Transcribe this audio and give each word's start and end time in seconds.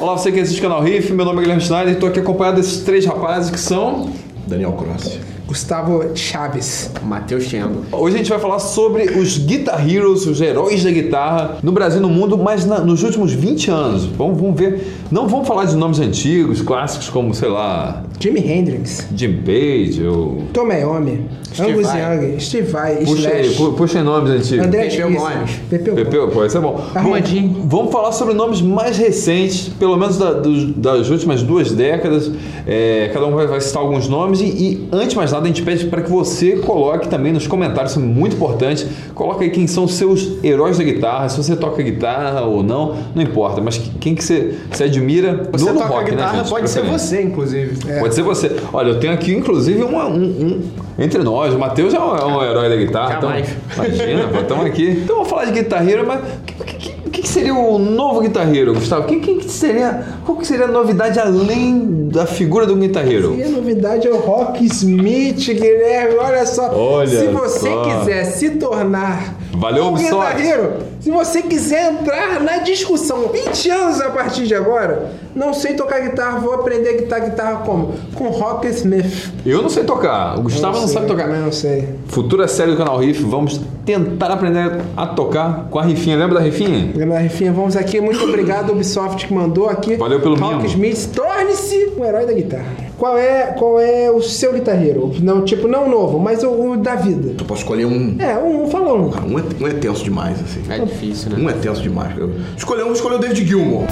Olá, 0.00 0.16
você 0.16 0.32
que 0.32 0.40
assiste 0.40 0.60
o 0.60 0.62
canal 0.62 0.82
Riff, 0.82 1.12
meu 1.12 1.26
nome 1.26 1.40
é 1.40 1.42
Guilherme 1.42 1.62
Schneider 1.62 1.90
e 1.90 1.92
estou 1.92 2.08
aqui 2.08 2.20
acompanhado 2.20 2.56
desses 2.56 2.82
três 2.84 3.04
rapazes 3.04 3.50
que 3.50 3.60
são. 3.60 4.10
Daniel 4.46 4.72
Cross. 4.72 5.18
Gustavo 5.50 6.04
Chaves. 6.14 6.92
Matheus 7.04 7.42
Chembo. 7.42 7.80
Hoje 7.90 8.14
a 8.14 8.18
gente 8.18 8.30
vai 8.30 8.38
falar 8.38 8.60
sobre 8.60 9.02
os 9.18 9.36
Guitar 9.36 9.84
Heroes, 9.84 10.24
os 10.24 10.40
heróis 10.40 10.84
da 10.84 10.92
guitarra 10.92 11.56
no 11.60 11.72
Brasil 11.72 11.98
e 11.98 12.02
no 12.02 12.08
mundo, 12.08 12.38
mas 12.38 12.64
na- 12.64 12.78
nos 12.78 13.02
últimos 13.02 13.32
20 13.32 13.68
anos. 13.68 14.04
Vamos, 14.06 14.40
vamos 14.40 14.56
ver. 14.56 14.86
Não 15.10 15.26
vamos 15.26 15.48
falar 15.48 15.64
de 15.64 15.74
nomes 15.74 15.98
antigos, 15.98 16.62
clássicos 16.62 17.08
como, 17.08 17.34
sei 17.34 17.48
lá, 17.48 18.04
Jimi 18.20 18.38
Hendrix. 18.48 19.08
Jim 19.16 19.38
Page 19.38 20.06
ou. 20.06 20.42
Tom 20.52 20.70
Iommi. 20.72 21.26
Steve 21.52 21.72
Angus 21.72 21.86
Vai. 21.88 22.00
Young. 22.30 22.38
Steve 22.40 22.66
Vai. 22.70 22.96
Puxa 23.04 23.28
aí, 23.30 23.40
Slash. 23.46 23.56
pu- 23.56 23.72
puxa 23.72 23.98
aí 23.98 24.04
nomes 24.04 24.30
antigos. 24.30 24.66
André 24.66 24.84
Pepeu. 24.88 25.10
Gomes. 25.10 25.50
Pepeu. 25.68 25.94
Pepeu, 25.96 26.28
pô, 26.28 26.44
isso 26.46 26.58
é 26.58 26.60
bom. 26.60 26.80
Arrumadinho. 26.94 27.62
Vamos 27.64 27.90
falar 27.90 28.12
sobre 28.12 28.34
nomes 28.34 28.60
mais 28.62 28.96
recentes, 28.98 29.68
pelo 29.80 29.96
menos 29.96 30.16
da- 30.16 30.34
dos- 30.34 30.72
das 30.76 31.10
últimas 31.10 31.42
duas 31.42 31.72
décadas. 31.72 32.30
É, 32.68 33.10
cada 33.12 33.26
um 33.26 33.34
vai, 33.34 33.48
vai 33.48 33.60
citar 33.60 33.82
alguns 33.82 34.06
nomes 34.06 34.40
e, 34.40 34.44
e, 34.44 34.88
antes 34.92 35.08
de 35.08 35.16
mais 35.16 35.32
nada, 35.32 35.39
a 35.44 35.48
gente 35.48 35.62
pede 35.62 35.86
para 35.86 36.02
que 36.02 36.10
você 36.10 36.56
coloque 36.56 37.08
também 37.08 37.32
nos 37.32 37.46
comentários, 37.46 37.92
isso 37.92 38.00
é 38.00 38.02
muito 38.02 38.36
importante. 38.36 38.86
Coloca 39.14 39.42
aí 39.44 39.50
quem 39.50 39.66
são 39.66 39.84
os 39.84 39.94
seus 39.94 40.42
heróis 40.44 40.78
da 40.78 40.84
guitarra, 40.84 41.28
se 41.28 41.36
você 41.36 41.54
toca 41.56 41.82
guitarra 41.82 42.42
ou 42.42 42.62
não, 42.62 42.96
não 43.14 43.22
importa, 43.22 43.60
mas 43.60 43.78
quem 44.00 44.14
que 44.14 44.22
você, 44.24 44.54
você 44.70 44.84
admira 44.84 45.48
Você 45.52 45.64
no, 45.66 45.72
no 45.74 45.80
toca 45.80 45.92
rock, 45.94 46.10
guitarra, 46.10 46.32
né, 46.32 46.38
gente? 46.40 46.48
pode 46.50 46.70
ser 46.70 46.82
você, 46.82 47.22
inclusive. 47.22 47.76
Pode 48.00 48.14
ser 48.14 48.22
você. 48.22 48.56
Olha, 48.72 48.88
eu 48.90 49.00
tenho 49.00 49.12
aqui, 49.12 49.32
inclusive, 49.34 49.82
uma- 49.82 50.06
um, 50.06 50.22
um- 50.22 50.62
Entre 50.98 51.22
nós, 51.22 51.54
o 51.54 51.58
Matheus 51.58 51.94
é 51.94 51.98
um, 51.98 52.14
é 52.16 52.24
um 52.26 52.42
herói 52.42 52.68
da 52.68 52.76
guitarra. 52.76 53.14
Então, 53.16 53.28
Jamais. 53.30 53.48
imagina, 53.74 54.28
pô, 54.28 54.38
estamos 54.40 54.66
aqui. 54.66 54.90
Então 55.02 55.16
vamos 55.16 55.30
falar 55.30 55.44
de 55.46 55.52
guitarreiro, 55.52 56.06
mas 56.06 56.20
o 56.20 56.22
que, 56.44 56.54
que- 56.64 56.79
que- 57.20 57.22
que 57.22 57.28
seria 57.28 57.54
o 57.54 57.78
novo 57.78 58.20
guitarreiro, 58.20 58.72
Gustavo? 58.74 59.02
O 59.02 59.06
que, 59.06 59.18
que 59.18 59.48
seria. 59.50 60.02
Qual 60.24 60.38
que 60.38 60.46
seria 60.46 60.64
a 60.64 60.68
novidade 60.68 61.18
além 61.18 62.08
da 62.08 62.26
figura 62.26 62.66
do 62.66 62.74
guitarreiro? 62.76 63.36
A 63.44 63.48
novidade 63.48 64.08
é 64.08 64.10
o 64.10 64.16
Rock 64.18 64.64
Smith, 64.64 65.46
Guilherme. 65.46 66.16
Olha 66.18 66.46
só. 66.46 66.74
Olha 66.74 67.06
se 67.20 67.26
você 67.28 67.70
só. 67.70 67.82
quiser 67.98 68.24
se 68.24 68.50
tornar 68.50 69.34
Valeu, 69.52 69.84
um 69.84 69.88
Ubisoft. 69.94 70.14
guitarreiro, 70.36 70.72
se 71.00 71.10
você 71.10 71.42
quiser 71.42 71.92
entrar 71.92 72.40
na 72.40 72.58
discussão 72.58 73.28
20 73.28 73.70
anos 73.70 74.00
a 74.00 74.10
partir 74.10 74.46
de 74.46 74.54
agora, 74.54 75.12
não 75.34 75.54
sei 75.54 75.74
tocar 75.74 76.00
guitarra, 76.00 76.38
vou 76.38 76.52
aprender 76.52 76.90
a 76.90 76.96
guitarra, 76.98 77.28
guitarra 77.28 77.56
como? 77.64 77.94
Com 78.14 78.28
Rock 78.28 78.68
Smith. 78.68 79.32
Eu 79.46 79.62
não 79.62 79.70
sei 79.70 79.84
tocar, 79.84 80.38
o 80.38 80.42
Gustavo 80.42 80.78
não, 80.78 80.86
sei, 80.86 80.94
sabe 80.94 81.06
tocar. 81.06 81.24
Também 81.24 81.40
não 81.40 81.52
sei. 81.52 81.88
Futura 82.08 82.46
série 82.46 82.72
do 82.72 82.76
canal 82.76 82.98
Riff, 82.98 83.22
vamos 83.24 83.60
tentar 83.86 84.30
aprender 84.30 84.80
a 84.96 85.06
tocar 85.06 85.68
com 85.70 85.78
a 85.78 85.82
Rifinha. 85.82 86.16
Lembra 86.16 86.38
da 86.38 86.44
Rifinha? 86.44 86.92
Galera, 86.94 87.22
Rifinha, 87.22 87.52
vamos 87.52 87.76
aqui. 87.76 88.00
Muito 88.00 88.22
obrigado, 88.22 88.70
Ubisoft, 88.72 89.26
que 89.26 89.32
mandou 89.32 89.68
aqui. 89.68 89.96
Valeu 89.96 90.20
pelo 90.20 90.36
Rock 90.36 90.56
mimo. 90.56 90.66
Smith, 90.66 91.14
torne-se 91.14 91.92
um 91.96 92.04
herói 92.04 92.26
da 92.26 92.32
guitarra. 92.32 92.89
Qual 93.00 93.16
é, 93.16 93.46
qual 93.58 93.80
é 93.80 94.10
o 94.10 94.20
seu 94.20 94.52
guitarreiro? 94.52 95.10
Não, 95.22 95.42
tipo, 95.42 95.66
não 95.66 95.86
o 95.86 95.88
novo, 95.88 96.18
mas 96.18 96.44
o, 96.44 96.50
o 96.50 96.76
da 96.76 96.96
vida. 96.96 97.34
Eu 97.38 97.46
posso 97.46 97.62
escolher 97.62 97.86
um. 97.86 98.20
É, 98.20 98.36
um, 98.36 98.68
fala 98.68 98.92
um. 98.92 99.06
Um 99.06 99.38
é, 99.38 99.42
um 99.58 99.66
é 99.68 99.72
tenso 99.72 100.04
demais, 100.04 100.38
assim. 100.38 100.60
É 100.68 100.78
difícil, 100.80 101.30
né? 101.30 101.42
Um 101.42 101.48
é 101.48 101.54
tenso 101.54 101.80
demais. 101.80 102.14
Eu 102.18 102.30
escolhi 102.54 102.82
um, 102.82 102.92
escolher 102.92 103.14
o 103.14 103.18
David 103.18 103.46
Gilmour. 103.46 103.84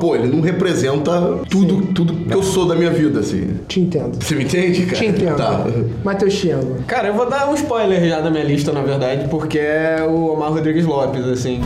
Pô, 0.00 0.16
ele 0.16 0.26
não 0.26 0.40
representa 0.40 1.38
tudo, 1.48 1.92
tudo 1.92 2.14
que 2.14 2.34
eu 2.34 2.42
sou 2.42 2.66
da 2.66 2.74
minha 2.74 2.90
vida, 2.90 3.20
assim. 3.20 3.60
Te 3.68 3.80
entendo. 3.80 4.16
Você 4.20 4.34
me 4.34 4.44
entende, 4.44 4.86
cara? 4.86 4.96
Te 4.96 5.06
entendo. 5.06 5.36
Tá. 5.36 5.66
Matheus 6.02 6.32
Chiango. 6.32 6.82
Cara, 6.86 7.08
eu 7.08 7.14
vou 7.14 7.28
dar 7.28 7.48
um 7.48 7.54
spoiler 7.54 8.02
já 8.08 8.20
da 8.20 8.30
minha 8.30 8.42
lista, 8.42 8.72
na 8.72 8.80
verdade, 8.80 9.28
porque 9.28 9.58
é 9.58 10.02
o 10.08 10.32
Omar 10.32 10.50
Rodrigues 10.52 10.86
Lopes, 10.86 11.24
assim. 11.26 11.60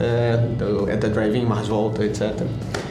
É, 0.00 0.92
é 0.92 0.96
The 0.96 1.08
Driving, 1.08 1.44
Mars 1.44 1.68
Volta, 1.68 2.04
etc. 2.04 2.32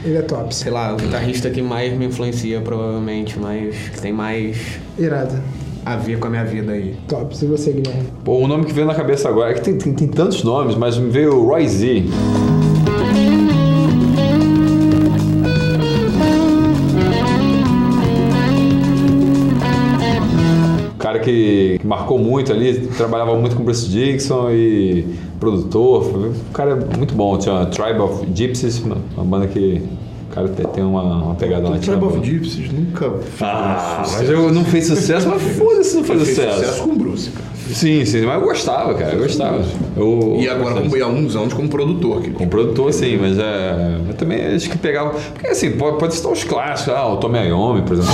Ele 0.05 0.17
é 0.17 0.21
top. 0.21 0.53
Sei 0.53 0.71
lá, 0.71 0.93
o 0.93 0.97
guitarrista 0.97 1.49
que 1.49 1.61
mais 1.61 1.91
me 1.97 2.05
influencia, 2.05 2.61
provavelmente, 2.61 3.37
mais. 3.39 3.75
que 3.89 3.99
tem 3.99 4.13
mais 4.13 4.79
Irado. 4.97 5.41
A 5.85 5.95
ver 5.95 6.19
com 6.19 6.27
a 6.27 6.29
minha 6.29 6.45
vida 6.45 6.71
aí. 6.71 6.95
Top. 7.07 7.35
Se 7.35 7.45
você, 7.45 7.71
Guilherme. 7.71 8.07
Pô, 8.23 8.37
o 8.37 8.47
nome 8.47 8.65
que 8.65 8.73
veio 8.73 8.87
na 8.87 8.95
cabeça 8.95 9.29
agora 9.29 9.51
é 9.51 9.53
que 9.53 9.61
tem, 9.61 9.77
tem, 9.77 9.93
tem 9.93 10.07
tantos 10.07 10.43
nomes, 10.43 10.75
mas 10.75 10.97
me 10.97 11.09
veio 11.09 11.35
o 11.35 11.47
Roy 11.47 11.67
Z. 11.67 12.03
Cara 20.99 21.19
que, 21.19 21.77
que 21.79 21.87
marcou 21.87 22.19
muito 22.19 22.51
ali, 22.51 22.87
trabalhava 22.87 23.35
muito 23.35 23.55
com 23.55 23.63
Bruce 23.63 23.89
Dixon 23.89 24.51
e 24.51 25.05
produtor. 25.39 26.33
O 26.49 26.53
cara 26.53 26.71
é 26.71 26.97
muito 26.97 27.15
bom. 27.15 27.37
Tinha 27.37 27.65
Tribe 27.67 27.99
of 27.99 28.27
Gypsies, 28.33 28.79
uma, 28.79 28.97
uma 29.15 29.25
banda 29.25 29.47
que 29.47 29.81
o 30.29 30.33
cara 30.35 30.47
tem, 30.49 30.65
tem 30.67 30.83
uma, 30.83 31.01
uma 31.01 31.35
pegada 31.35 31.67
O 31.67 31.71
latina. 31.71 31.97
Tribe 31.97 32.17
of 32.17 32.25
Gypsies 32.25 32.71
nunca 32.71 33.09
fez 33.11 33.41
Ah, 33.41 34.01
sucesso. 34.05 34.19
mas 34.21 34.29
eu 34.29 34.51
não 34.53 34.63
fez 34.65 34.85
sucesso, 34.87 35.27
mas 35.27 35.41
foda-se 35.57 35.95
não 35.95 36.03
fez 36.03 36.21
Fez 36.23 36.35
sucesso. 36.37 36.57
sucesso 36.59 36.83
com 36.83 36.89
o 36.91 36.95
Bruce, 36.95 37.29
cara. 37.31 37.49
Sim, 37.73 38.03
sim, 38.03 38.25
mas 38.25 38.35
eu 38.35 38.41
gostava, 38.41 38.93
cara, 38.95 39.13
eu 39.13 39.19
gostava. 39.19 39.61
Eu, 39.95 40.37
E 40.39 40.49
agora, 40.49 40.81
como, 40.81 41.03
há 41.03 41.07
uns 41.07 41.35
anos, 41.35 41.53
como 41.53 41.69
produtor. 41.69 42.19
Que, 42.21 42.31
Com 42.31 42.47
produtor, 42.47 42.91
sim, 42.91 43.17
mas 43.17 43.37
é. 43.37 43.97
Mas 44.07 44.15
também 44.15 44.43
acho 44.55 44.67
que 44.69 44.77
pegava. 44.77 45.11
Porque 45.33 45.47
assim, 45.47 45.71
pode, 45.73 45.99
pode 45.99 46.15
citar 46.15 46.31
os 46.31 46.43
clássicos, 46.43 46.93
ah, 46.93 47.07
o 47.07 47.17
Tommy 47.17 47.37
Iommi, 47.47 47.83
por 47.83 47.93
exemplo. 47.93 48.11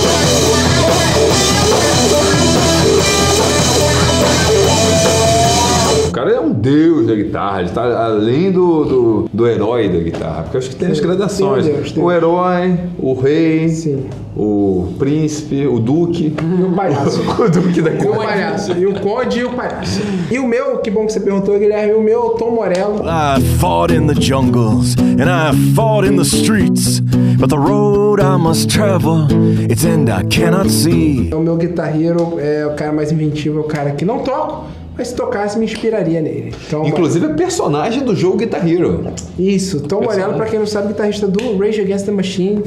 O 6.16 6.18
cara 6.18 6.32
é 6.32 6.40
um 6.40 6.50
deus 6.54 7.08
da 7.08 7.14
guitarra, 7.14 7.60
ele 7.60 7.72
tá 7.72 8.06
além 8.06 8.50
do, 8.50 8.86
do, 8.86 9.30
do 9.34 9.46
herói 9.46 9.90
da 9.90 10.00
guitarra. 10.00 10.44
Porque 10.44 10.56
eu 10.56 10.60
acho 10.60 10.70
que 10.70 10.76
tem 10.78 10.88
as 10.90 11.02
gradações. 11.02 11.66
deus, 11.66 11.94
o 11.98 12.10
herói, 12.10 12.80
o 12.98 13.14
rei, 13.16 13.68
Sim. 13.68 14.06
o 14.34 14.94
príncipe, 14.98 15.68
o 15.68 15.78
duque. 15.78 16.34
E 16.42 16.64
o 16.64 16.72
palhaço. 16.72 17.20
o 17.38 17.50
duque 17.50 17.82
da 17.82 17.92
E 17.92 17.96
o 17.96 17.98
guitarra. 17.98 18.16
palhaço. 18.28 18.72
E 18.78 18.86
o 18.86 18.94
conde 19.02 19.40
e 19.40 19.44
o 19.44 19.50
palhaço. 19.52 20.02
E 20.32 20.40
o 20.40 20.48
meu, 20.48 20.78
que 20.78 20.90
bom 20.90 21.06
que 21.06 21.12
você 21.12 21.20
perguntou, 21.20 21.60
Guilherme. 21.60 21.96
O 21.96 22.02
meu, 22.02 22.30
Tom 22.40 22.52
Morello. 22.52 23.02
I 23.04 23.42
fought 23.60 23.94
in 23.94 24.08
the 24.08 24.16
jungles 24.18 24.96
and 25.20 25.30
I 25.30 25.54
fought 25.76 26.08
in 26.08 26.16
the 26.16 26.24
streets, 26.24 27.02
but 27.38 27.50
the 27.50 27.58
road 27.58 28.22
I 28.22 28.38
must 28.38 28.70
travel, 28.70 29.28
its 29.70 29.84
end 29.84 30.10
I 30.10 30.24
cannot 30.30 30.70
see. 30.70 31.30
O 31.34 31.42
meu 31.42 31.58
guitarreiro 31.58 32.40
é 32.40 32.66
o 32.66 32.74
cara 32.74 32.94
mais 32.94 33.12
inventivo, 33.12 33.58
é 33.58 33.62
o 33.62 33.66
cara 33.66 33.92
que 33.92 34.06
não 34.06 34.20
toco, 34.20 34.64
mas 34.98 35.10
se 35.10 35.16
tocasse 35.16 35.58
me 35.58 35.66
inspiraria 35.66 36.22
nele. 36.22 36.54
Então, 36.68 36.86
Inclusive 36.86 37.26
é 37.26 37.34
personagem 37.34 38.04
do 38.04 38.16
jogo 38.16 38.38
Guitar 38.38 38.68
Hero. 38.68 39.04
Isso, 39.38 39.82
Tom 39.82 40.04
Morello, 40.04 40.36
pra 40.36 40.46
quem 40.46 40.60
não 40.60 40.68
sabe, 40.68 40.90
guitarrista 40.90 41.28
do 41.28 41.58
Rage 41.58 41.82
Against 41.82 42.06
the 42.06 42.12
Machine. 42.12 42.64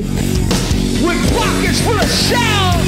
with 1.03 1.19
pockets 1.33 1.81
full 1.83 1.95
of 1.95 2.11
shells. 2.11 2.83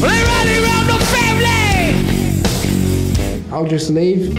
They 0.00 0.22
rally 0.30 0.56
around 0.64 0.86
the 0.88 0.98
family. 1.12 2.02
Audio 3.52 3.78
Slave. 3.78 4.32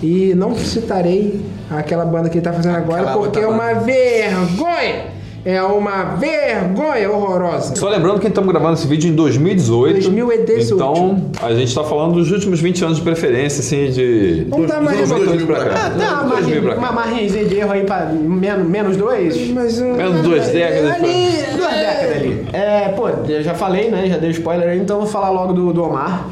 E 0.00 0.34
não 0.34 0.54
citarei 0.56 1.40
aquela 1.70 2.04
banda 2.04 2.28
que 2.28 2.38
ele 2.38 2.44
tá 2.44 2.52
fazendo 2.52 2.76
agora 2.76 3.02
Aquela 3.02 3.16
porque 3.16 3.40
é 3.40 3.46
uma 3.46 3.74
vergonha! 3.74 5.17
É 5.44 5.62
uma 5.62 6.16
vergonha 6.16 7.10
horrorosa. 7.10 7.74
Só 7.76 7.88
lembrando 7.88 8.18
que 8.20 8.26
estamos 8.26 8.50
gravando 8.50 8.74
esse 8.74 8.86
vídeo 8.86 9.08
em 9.10 9.14
2018. 9.14 9.94
2018. 10.10 10.74
Então, 10.74 11.30
a 11.40 11.52
gente 11.54 11.68
está 11.68 11.84
falando 11.84 12.14
dos 12.14 12.30
últimos 12.30 12.60
20 12.60 12.84
anos 12.84 12.96
de 12.98 13.02
preferência, 13.04 13.60
assim, 13.60 13.90
de. 13.90 14.46
Vamos 14.50 14.66
dar 14.68 14.82
mais 14.82 14.98
Dos 14.98 15.08
2000 15.08 15.46
pra 15.46 15.64
cá. 15.64 15.74
Ah, 15.86 15.88
dá 15.90 16.22
uma, 16.22 16.36
2000 16.36 16.62
pra 16.62 16.74
margem, 16.74 16.74
cá. 16.74 16.78
uma 16.78 16.92
margenzinha 16.92 17.44
de 17.44 17.56
erro 17.56 17.72
aí 17.72 17.84
pra 17.84 18.06
menos, 18.06 18.68
menos 18.68 18.96
dois. 18.96 19.48
Mas, 19.50 19.80
um- 19.80 19.92
Menos 19.94 20.22
duas 20.22 20.48
décadas. 20.48 20.90
Ali, 20.92 21.28
Duas 21.56 21.72
décadas 21.74 22.16
ali. 22.16 22.46
É, 22.52 22.88
pô, 22.96 23.08
eu 23.08 23.42
já 23.42 23.54
falei, 23.54 23.90
né? 23.90 24.06
Já 24.08 24.18
dei 24.18 24.30
spoiler 24.30 24.68
aí, 24.68 24.78
então 24.78 24.96
eu 24.96 25.02
vou 25.02 25.10
falar 25.10 25.30
logo 25.30 25.52
do, 25.52 25.72
do 25.72 25.82
Omar, 25.84 26.26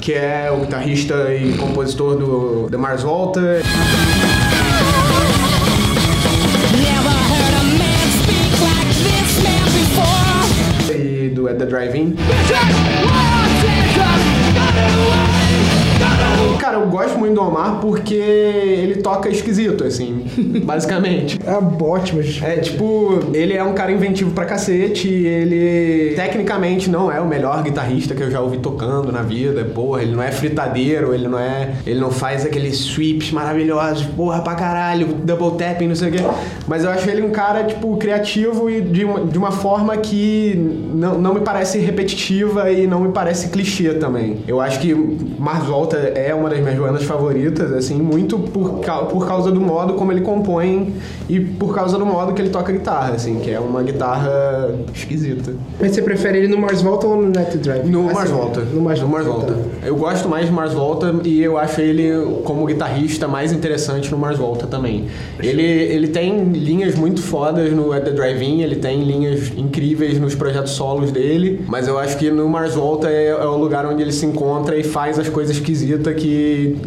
que 0.00 0.12
é 0.14 0.50
o 0.56 0.60
guitarrista 0.60 1.14
e 1.34 1.52
compositor 1.58 2.16
do 2.16 2.68
The 2.70 2.76
Mars 2.76 3.02
Volta. 3.02 3.40
At 11.48 11.58
The 11.58 11.66
Drive-In. 11.66 12.16
Cara, 16.62 16.76
eu 16.76 16.86
gosto 16.86 17.18
muito 17.18 17.34
do 17.34 17.42
Omar 17.42 17.80
porque 17.80 18.14
ele 18.14 19.02
toca 19.02 19.28
esquisito, 19.28 19.82
assim, 19.82 20.24
basicamente. 20.62 21.40
É 21.44 21.82
ótimo. 21.84 22.20
É, 22.40 22.58
tipo, 22.58 23.18
ele 23.34 23.54
é 23.54 23.64
um 23.64 23.72
cara 23.72 23.90
inventivo 23.90 24.30
pra 24.30 24.44
cacete, 24.44 25.08
ele 25.08 26.14
tecnicamente 26.14 26.88
não 26.88 27.10
é 27.10 27.20
o 27.20 27.26
melhor 27.26 27.64
guitarrista 27.64 28.14
que 28.14 28.22
eu 28.22 28.30
já 28.30 28.40
ouvi 28.40 28.58
tocando 28.58 29.10
na 29.10 29.22
vida, 29.22 29.64
porra, 29.64 30.02
ele 30.02 30.14
não 30.14 30.22
é 30.22 30.30
fritadeiro, 30.30 31.12
ele 31.12 31.26
não 31.26 31.36
é, 31.36 31.72
ele 31.84 31.98
não 31.98 32.12
faz 32.12 32.46
aqueles 32.46 32.76
sweeps 32.76 33.32
maravilhosos, 33.32 34.06
porra, 34.06 34.40
pra 34.40 34.54
caralho, 34.54 35.08
double 35.24 35.58
tapping, 35.58 35.88
não 35.88 35.96
sei 35.96 36.10
o 36.10 36.12
quê, 36.12 36.18
mas 36.68 36.84
eu 36.84 36.90
acho 36.90 37.10
ele 37.10 37.22
um 37.22 37.30
cara, 37.30 37.64
tipo, 37.64 37.96
criativo 37.96 38.70
e 38.70 38.80
de 38.80 39.04
uma, 39.04 39.24
de 39.24 39.36
uma 39.36 39.50
forma 39.50 39.96
que 39.96 40.54
não, 40.94 41.18
não 41.18 41.34
me 41.34 41.40
parece 41.40 41.80
repetitiva 41.80 42.70
e 42.70 42.86
não 42.86 43.00
me 43.00 43.08
parece 43.08 43.48
clichê 43.48 43.94
também. 43.94 44.44
Eu 44.46 44.60
acho 44.60 44.78
que 44.78 44.94
Mars 44.94 45.66
Volta 45.66 45.96
é 45.96 46.32
uma 46.32 46.51
das 46.52 46.60
minhas 46.60 46.78
bandas 46.78 47.04
favoritas, 47.04 47.72
assim, 47.72 47.96
muito 47.96 48.38
por, 48.38 48.80
por 49.10 49.26
causa 49.26 49.50
do 49.50 49.60
modo 49.60 49.94
como 49.94 50.12
ele 50.12 50.20
compõe 50.20 50.94
e 51.28 51.40
por 51.40 51.74
causa 51.74 51.98
do 51.98 52.04
modo 52.04 52.32
que 52.34 52.42
ele 52.42 52.50
toca 52.50 52.72
guitarra, 52.72 53.14
assim, 53.14 53.40
que 53.40 53.50
é 53.50 53.58
uma 53.58 53.82
guitarra 53.82 54.70
esquisita. 54.94 55.54
Mas 55.80 55.92
você 55.92 56.02
prefere 56.02 56.38
ele 56.38 56.48
no 56.48 56.58
Mars 56.58 56.82
Volta 56.82 57.06
ou 57.06 57.16
no 57.16 57.28
Net 57.28 57.56
Drive? 57.58 57.88
No 57.88 58.06
Assim, 58.06 58.14
Mars 58.14 58.30
Volta. 58.30 58.60
No 58.60 58.80
Mars, 58.80 59.00
Volta. 59.00 59.56
Eu 59.84 59.96
gosto 59.96 60.28
mais 60.28 60.46
de 60.46 60.52
Mars 60.52 60.72
Volta 60.72 61.14
e 61.24 61.42
eu 61.42 61.56
acho 61.58 61.80
ele 61.80 62.42
como 62.44 62.66
guitarrista 62.66 63.26
mais 63.26 63.52
interessante 63.52 64.10
no 64.10 64.18
Mars 64.18 64.38
Volta 64.38 64.66
também. 64.66 65.06
Ele, 65.38 65.62
ele 65.62 66.08
tem 66.08 66.44
linhas 66.52 66.94
muito 66.94 67.22
fodas 67.22 67.72
no 67.72 67.92
At 67.92 68.04
The 68.04 68.10
Drive-In, 68.10 68.62
ele 68.62 68.76
tem 68.76 69.02
linhas 69.02 69.52
incríveis 69.56 70.18
nos 70.18 70.34
projetos 70.34 70.72
solos 70.72 71.10
dele, 71.10 71.64
mas 71.66 71.88
eu 71.88 71.98
acho 71.98 72.16
que 72.18 72.30
no 72.30 72.48
Mars 72.48 72.74
Volta 72.74 73.08
é, 73.08 73.28
é 73.28 73.46
o 73.46 73.56
lugar 73.56 73.86
onde 73.86 74.02
ele 74.02 74.12
se 74.12 74.26
encontra 74.26 74.76
e 74.76 74.82
faz 74.82 75.18
as 75.18 75.28
coisas 75.28 75.56
esquisitas 75.56 76.14
que, 76.14 76.31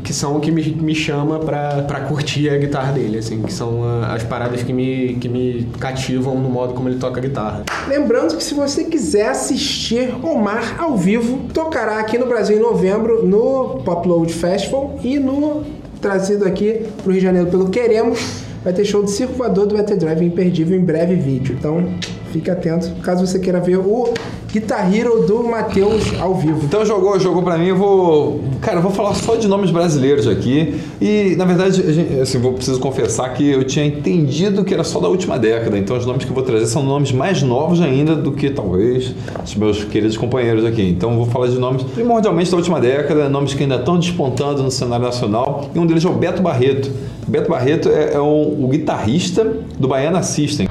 que 0.03 0.13
são 0.13 0.37
o 0.37 0.39
que 0.39 0.51
me, 0.51 0.63
me 0.63 0.95
chama 0.95 1.39
pra 1.39 2.01
curtir 2.07 2.49
a 2.49 2.57
guitarra 2.57 2.93
dele, 2.93 3.17
assim, 3.17 3.41
que 3.41 3.53
são 3.53 3.81
as 4.03 4.23
paradas 4.23 4.63
que 4.63 4.73
me, 4.73 5.15
que 5.15 5.27
me 5.27 5.67
cativam 5.79 6.39
no 6.39 6.49
modo 6.49 6.73
como 6.73 6.89
ele 6.89 6.97
toca 6.97 7.19
a 7.19 7.21
guitarra. 7.21 7.63
Lembrando 7.87 8.35
que 8.35 8.43
se 8.43 8.53
você 8.53 8.85
quiser 8.85 9.29
assistir 9.29 10.13
Omar 10.23 10.75
ao 10.79 10.95
vivo, 10.97 11.47
tocará 11.53 11.99
aqui 11.99 12.17
no 12.17 12.25
Brasil 12.25 12.57
em 12.57 12.61
novembro 12.61 13.25
no 13.25 13.81
Popload 13.83 14.31
Festival 14.33 14.99
e 15.03 15.19
no 15.19 15.63
trazido 16.01 16.45
aqui 16.45 16.85
pro 17.01 17.11
Rio 17.11 17.19
de 17.19 17.25
Janeiro 17.25 17.49
pelo 17.49 17.69
Queremos, 17.69 18.43
vai 18.63 18.73
ter 18.73 18.85
show 18.85 19.03
de 19.03 19.11
Circo 19.11 19.33
Voador 19.33 19.65
do 19.65 19.77
ET 19.77 19.89
Drive 19.95 20.23
imperdível 20.23 20.77
em 20.77 20.83
breve 20.83 21.15
vídeo. 21.15 21.55
Então, 21.57 21.83
fique 22.35 22.51
atento 22.51 22.91
caso 23.01 23.25
você 23.25 23.39
queira 23.39 23.61
ver 23.61 23.77
o 23.77 24.13
Guitar 24.51 24.93
Hero 24.93 25.25
do 25.25 25.43
Matheus 25.43 26.13
ao 26.19 26.35
vivo. 26.35 26.61
Então 26.63 26.85
jogou, 26.85 27.19
jogou 27.19 27.43
pra 27.43 27.57
mim, 27.57 27.67
eu 27.67 27.77
vou. 27.77 28.41
Cara, 28.61 28.77
eu 28.77 28.81
vou 28.81 28.91
falar 28.91 29.13
só 29.13 29.35
de 29.35 29.47
nomes 29.47 29.69
brasileiros 29.69 30.27
aqui. 30.27 30.79
E, 31.01 31.35
na 31.37 31.43
verdade, 31.43 31.81
assim, 32.21 32.39
vou 32.39 32.53
preciso 32.53 32.79
confessar 32.79 33.33
que 33.33 33.49
eu 33.49 33.63
tinha 33.65 33.85
entendido 33.85 34.63
que 34.63 34.73
era 34.73 34.83
só 34.83 34.99
da 34.99 35.09
última 35.09 35.37
década. 35.37 35.77
Então 35.77 35.97
os 35.97 36.05
nomes 36.05 36.23
que 36.23 36.31
eu 36.31 36.35
vou 36.35 36.43
trazer 36.43 36.67
são 36.67 36.83
nomes 36.83 37.11
mais 37.11 37.41
novos 37.41 37.81
ainda 37.81 38.15
do 38.15 38.31
que 38.31 38.49
talvez 38.49 39.13
os 39.43 39.55
meus 39.55 39.83
queridos 39.83 40.15
companheiros 40.15 40.63
aqui. 40.63 40.83
Então 40.83 41.15
vou 41.17 41.25
falar 41.25 41.47
de 41.47 41.57
nomes 41.57 41.83
primordialmente 41.83 42.51
da 42.51 42.57
última 42.57 42.79
década, 42.79 43.27
nomes 43.29 43.53
que 43.53 43.63
ainda 43.63 43.75
estão 43.75 43.97
despontando 43.97 44.63
no 44.63 44.71
cenário 44.71 45.05
nacional. 45.05 45.69
E 45.73 45.79
um 45.79 45.85
deles 45.85 46.03
é 46.05 46.09
o 46.09 46.13
Beto 46.13 46.41
Barreto. 46.41 46.91
Beto 47.27 47.49
Barreto 47.49 47.89
é, 47.89 48.13
é 48.13 48.19
o, 48.19 48.63
o 48.63 48.67
guitarrista 48.69 49.45
do 49.77 49.87
Baiana 49.87 50.23
System. 50.23 50.67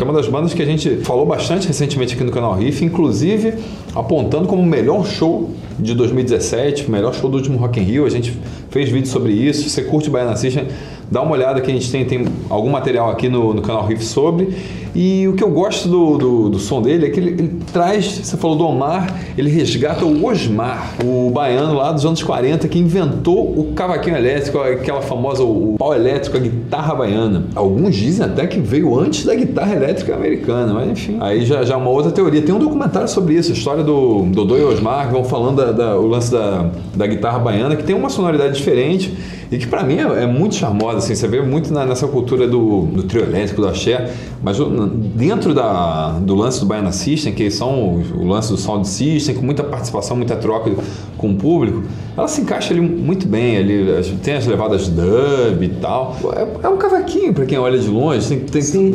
É 0.00 0.02
uma 0.02 0.14
das 0.14 0.28
bandas 0.28 0.54
que 0.54 0.62
a 0.62 0.64
gente 0.64 0.96
falou 1.04 1.26
bastante 1.26 1.66
recentemente 1.68 2.14
aqui 2.14 2.24
no 2.24 2.30
canal 2.30 2.54
Riff, 2.54 2.82
inclusive 2.82 3.52
apontando 3.94 4.48
como 4.48 4.62
o 4.62 4.66
melhor 4.66 5.04
show 5.04 5.50
de 5.78 5.94
2017, 5.94 6.86
o 6.86 6.90
melhor 6.90 7.12
show 7.12 7.28
do 7.28 7.36
último 7.36 7.58
Rock 7.58 7.80
in 7.80 7.82
Rio. 7.82 8.06
A 8.06 8.10
gente 8.10 8.34
fez 8.70 8.88
vídeo 8.88 9.08
sobre 9.08 9.34
isso. 9.34 9.68
Você 9.68 9.82
curte 9.82 10.08
Baiana 10.08 10.34
System, 10.34 10.68
dá 11.10 11.22
uma 11.22 11.32
olhada 11.32 11.60
que 11.60 11.70
a 11.70 11.74
gente 11.74 11.90
tem, 11.90 12.04
tem 12.04 12.24
algum 12.50 12.70
material 12.70 13.10
aqui 13.10 13.28
no, 13.28 13.54
no 13.54 13.62
canal 13.62 13.86
Riff 13.86 14.04
sobre. 14.04 14.54
E 14.94 15.28
o 15.28 15.34
que 15.34 15.44
eu 15.44 15.50
gosto 15.50 15.86
do, 15.88 16.16
do, 16.18 16.48
do 16.48 16.58
som 16.58 16.80
dele 16.82 17.06
é 17.06 17.10
que 17.10 17.20
ele, 17.20 17.30
ele 17.30 17.60
traz, 17.72 18.04
você 18.24 18.36
falou 18.36 18.56
do 18.56 18.64
Omar, 18.66 19.14
ele 19.36 19.48
resgata 19.50 20.04
o 20.04 20.26
Osmar, 20.26 20.94
o 21.04 21.30
baiano 21.30 21.74
lá 21.74 21.92
dos 21.92 22.04
anos 22.04 22.22
40 22.22 22.66
que 22.66 22.78
inventou 22.78 23.38
o 23.56 23.72
cavaquinho 23.76 24.16
elétrico, 24.16 24.58
aquela 24.58 25.00
famosa, 25.02 25.42
o 25.44 25.76
pau 25.78 25.94
elétrico, 25.94 26.36
a 26.36 26.40
guitarra 26.40 26.94
baiana. 26.94 27.44
Alguns 27.54 27.94
dizem 27.94 28.24
até 28.26 28.46
que 28.46 28.58
veio 28.58 28.98
antes 28.98 29.24
da 29.24 29.34
guitarra 29.34 29.74
elétrica 29.76 30.14
americana, 30.16 30.72
mas 30.72 30.88
enfim. 30.90 31.18
Aí 31.20 31.44
já, 31.44 31.62
já 31.62 31.74
é 31.74 31.76
uma 31.76 31.90
outra 31.90 32.10
teoria. 32.10 32.42
Tem 32.42 32.54
um 32.54 32.58
documentário 32.58 33.08
sobre 33.08 33.34
isso, 33.34 33.52
a 33.52 33.54
história 33.54 33.84
do 33.84 34.22
Dodô 34.32 34.56
e 34.56 34.64
Osmar, 34.64 35.12
vão 35.12 35.22
falando 35.22 35.58
da, 35.58 35.70
da- 35.70 35.96
o 35.98 36.06
lance 36.08 36.32
da, 36.32 36.70
da 36.96 37.06
guitarra 37.06 37.38
baiana, 37.38 37.76
que 37.76 37.84
tem 37.84 37.94
uma 37.94 38.08
sonoridade 38.08 38.56
diferente 38.56 39.12
e 39.50 39.58
que 39.58 39.66
pra 39.66 39.82
mim 39.82 39.96
é, 39.98 40.24
é 40.24 40.26
muito 40.26 40.54
charmosa, 40.54 40.98
assim, 40.98 41.14
você 41.14 41.26
vê 41.26 41.40
muito 41.40 41.72
na- 41.72 41.86
nessa 41.86 42.06
cultura 42.06 42.46
do, 42.46 42.82
do 42.82 43.02
trio 43.04 43.22
elétrico, 43.22 43.60
do 43.62 43.68
axé, 43.68 44.10
mas 44.42 44.58
dentro 45.14 45.54
da, 45.54 46.10
do 46.20 46.34
lance 46.34 46.60
do 46.60 46.66
Baiana 46.66 46.92
System, 46.92 47.32
que 47.32 47.50
são 47.50 47.70
o, 47.94 48.02
o 48.22 48.26
lance 48.26 48.50
do 48.50 48.56
Sound 48.58 48.86
System, 48.86 49.34
com 49.34 49.42
muita 49.42 49.62
participação, 49.64 50.16
muita 50.16 50.36
troca 50.36 50.70
com 51.16 51.30
o 51.30 51.34
público, 51.36 51.82
ela 52.16 52.28
se 52.28 52.40
encaixa 52.40 52.72
ali 52.74 52.80
muito 52.80 53.26
bem, 53.26 53.56
ali, 53.56 53.86
tem 54.22 54.34
as 54.34 54.46
levadas 54.46 54.88
dub 54.88 55.62
e 55.62 55.68
tal. 55.80 56.16
É, 56.34 56.66
é 56.66 56.68
um 56.68 56.76
cavaquinho 56.76 57.32
pra 57.32 57.46
quem 57.46 57.58
olha 57.58 57.78
de 57.78 57.88
longe, 57.88 58.28
tem, 58.28 58.40
tem, 58.40 58.60
Sim, 58.62 58.92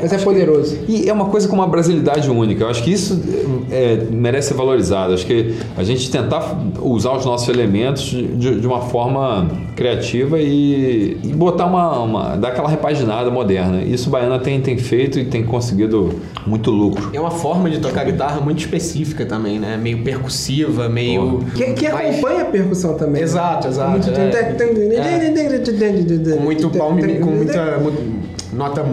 mas 0.00 0.12
é 0.12 0.18
poderoso. 0.18 0.78
e 0.88 1.08
é 1.08 1.12
uma 1.12 1.26
coisa 1.26 1.48
com 1.48 1.54
uma 1.56 1.66
brasilidade 1.66 2.30
única. 2.30 2.62
Eu 2.64 2.68
acho 2.68 2.82
que 2.84 2.92
isso 2.92 3.20
é, 3.70 4.06
merece 4.10 4.48
ser 4.48 4.54
valorizado. 4.54 5.12
Acho 5.14 5.26
que 5.26 5.54
a 5.76 5.82
gente 5.82 6.10
tentar 6.10 6.56
usar 6.80 7.12
os 7.16 7.24
nossos 7.24 7.48
elementos 7.48 8.04
de, 8.04 8.60
de 8.60 8.66
uma 8.66 8.80
forma 8.82 9.48
criativa 9.74 9.87
e, 10.38 11.18
e 11.22 11.28
botar 11.34 11.66
uma, 11.66 11.98
uma. 12.00 12.36
dar 12.36 12.48
aquela 12.48 12.68
repaginada 12.68 13.30
moderna. 13.30 13.82
Isso 13.82 14.08
o 14.08 14.12
Baiana 14.12 14.38
tem, 14.38 14.60
tem 14.60 14.76
feito 14.78 15.18
e 15.18 15.24
tem 15.24 15.44
conseguido 15.44 16.20
muito 16.46 16.70
lucro. 16.70 17.10
É 17.12 17.20
uma 17.20 17.30
forma 17.30 17.68
de 17.70 17.78
tocar 17.80 18.04
guitarra 18.04 18.40
muito 18.40 18.58
específica 18.60 19.24
também, 19.26 19.58
né? 19.58 19.76
Meio 19.76 20.02
percussiva, 20.02 20.88
meio. 20.88 21.40
Que, 21.54 21.72
que 21.74 21.88
mais- 21.88 22.14
acompanha 22.16 22.42
a 22.42 22.46
percussão 22.46 22.94
também. 22.96 23.22
Exato, 23.22 23.68
exato. 23.68 23.90
Muito- 23.92 24.10
Com 26.36 26.42
muito 26.42 26.70
palme, 26.70 27.02
com 27.18 27.30
muita 27.30 27.78
mu- 27.78 27.92
nota. 28.52 28.84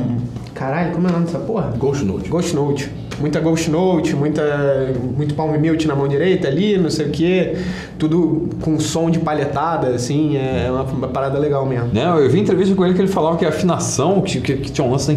Caralho, 0.54 0.94
como 0.94 1.08
é 1.08 1.10
o 1.10 1.14
nome 1.14 1.26
dessa 1.26 1.40
porra? 1.40 1.74
Ghost 1.78 2.06
Note. 2.06 2.30
Ghost 2.30 2.56
Note. 2.56 2.90
Muita 3.20 3.40
Ghost 3.40 3.70
Note, 3.70 4.16
muita, 4.16 4.94
muito 5.16 5.36
palm 5.36 5.52
mute 5.58 5.88
na 5.88 5.96
mão 5.96 6.08
direita 6.08 6.48
ali, 6.48 6.78
não 6.78 6.90
sei 6.90 7.08
o 7.08 7.10
que. 7.10 7.54
Tudo 7.98 8.50
com 8.62 8.80
som 8.80 9.10
de 9.10 9.20
palhetada, 9.20 9.88
assim, 9.88 10.38
é 10.38 10.70
uma, 10.70 10.84
uma 10.84 11.08
parada 11.08 11.40
legal 11.40 11.66
mesmo. 11.66 11.90
Não, 11.94 12.20
eu 12.20 12.30
vi 12.30 12.40
entrevista 12.40 12.76
com 12.76 12.86
ele 12.86 12.94
que 12.94 13.02
ele 13.02 13.08
falava 13.08 13.38
que 13.38 13.46
a 13.46 13.50
afinação, 13.50 14.22
que, 14.22 14.42
que, 14.42 14.58
que 14.58 14.72
tinha 14.72 14.86
um 14.86 14.92
lance 14.92 15.16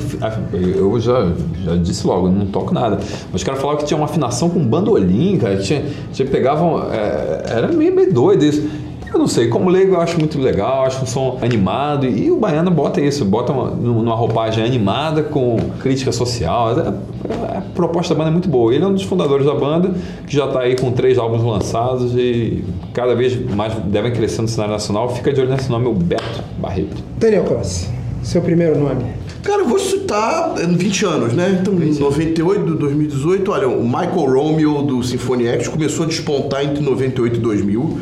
Eu 0.52 0.98
já, 1.00 1.32
já 1.64 1.76
disse 1.76 2.06
logo, 2.06 2.28
não 2.28 2.46
toco 2.46 2.72
nada. 2.72 2.98
Mas 3.32 3.42
o 3.42 3.44
cara 3.44 3.58
falava 3.58 3.78
que 3.78 3.84
tinha 3.84 3.96
uma 3.96 4.06
afinação 4.06 4.48
com 4.48 4.64
bandolim, 4.64 5.38
cara. 5.38 5.56
Tinha, 5.56 5.82
tinha 6.12 6.28
pegavam. 6.28 6.92
é, 6.92 7.42
era 7.46 7.68
meio, 7.68 7.94
meio 7.94 8.12
doido 8.12 8.44
isso. 8.44 8.87
Eu 9.12 9.18
não 9.18 9.26
sei, 9.26 9.48
como 9.48 9.70
leigo 9.70 9.94
eu 9.94 10.00
acho 10.00 10.18
muito 10.18 10.38
legal, 10.38 10.84
acho 10.84 11.02
um 11.02 11.06
som 11.06 11.38
animado 11.42 12.06
e, 12.06 12.30
o 12.30 12.36
Baiano 12.36 12.70
bota 12.70 13.00
isso, 13.00 13.24
bota 13.24 13.52
uma, 13.52 13.70
numa 13.70 14.14
roupagem 14.14 14.62
animada 14.62 15.22
com 15.22 15.56
crítica 15.80 16.12
social. 16.12 16.78
É- 16.78 16.82
é- 16.82 17.56
a 17.58 17.62
proposta 17.74 18.14
da 18.14 18.18
banda 18.18 18.30
é 18.30 18.32
muito 18.32 18.48
boa. 18.48 18.74
Ele 18.74 18.84
é 18.84 18.86
um 18.86 18.92
dos 18.92 19.02
fundadores 19.02 19.46
da 19.46 19.54
banda, 19.54 19.94
que 20.26 20.36
já 20.36 20.46
está 20.46 20.60
aí 20.60 20.76
com 20.76 20.92
três 20.92 21.18
álbuns 21.18 21.42
lançados 21.42 22.12
e 22.14 22.64
cada 22.92 23.14
vez 23.14 23.38
mais 23.54 23.74
devem 23.74 24.12
crescer 24.12 24.42
no 24.42 24.48
cenário 24.48 24.72
nacional. 24.74 25.08
Fica 25.14 25.32
de 25.32 25.40
olho 25.40 25.50
nesse 25.50 25.70
nome, 25.70 25.86
o 25.86 25.94
Beto 25.94 26.42
Barreto. 26.58 27.02
Daniel 27.18 27.44
Cross, 27.44 27.88
seu 28.22 28.42
primeiro 28.42 28.78
nome. 28.78 29.04
Cara, 29.42 29.62
eu 29.62 29.68
vou 29.68 29.78
citar 29.78 30.54
é, 30.58 30.66
20 30.66 31.04
anos, 31.06 31.32
né? 31.32 31.58
Então, 31.60 31.74
em 31.74 31.98
98, 31.98 32.74
2018, 32.74 33.50
olha, 33.50 33.68
o 33.68 33.84
Michael 33.84 34.32
Romeo 34.32 34.82
do 34.82 35.02
Symphony 35.02 35.46
X 35.46 35.68
começou 35.68 36.04
a 36.04 36.08
despontar 36.08 36.64
entre 36.64 36.82
98 36.82 37.36
e 37.36 37.40
2000. 37.40 38.00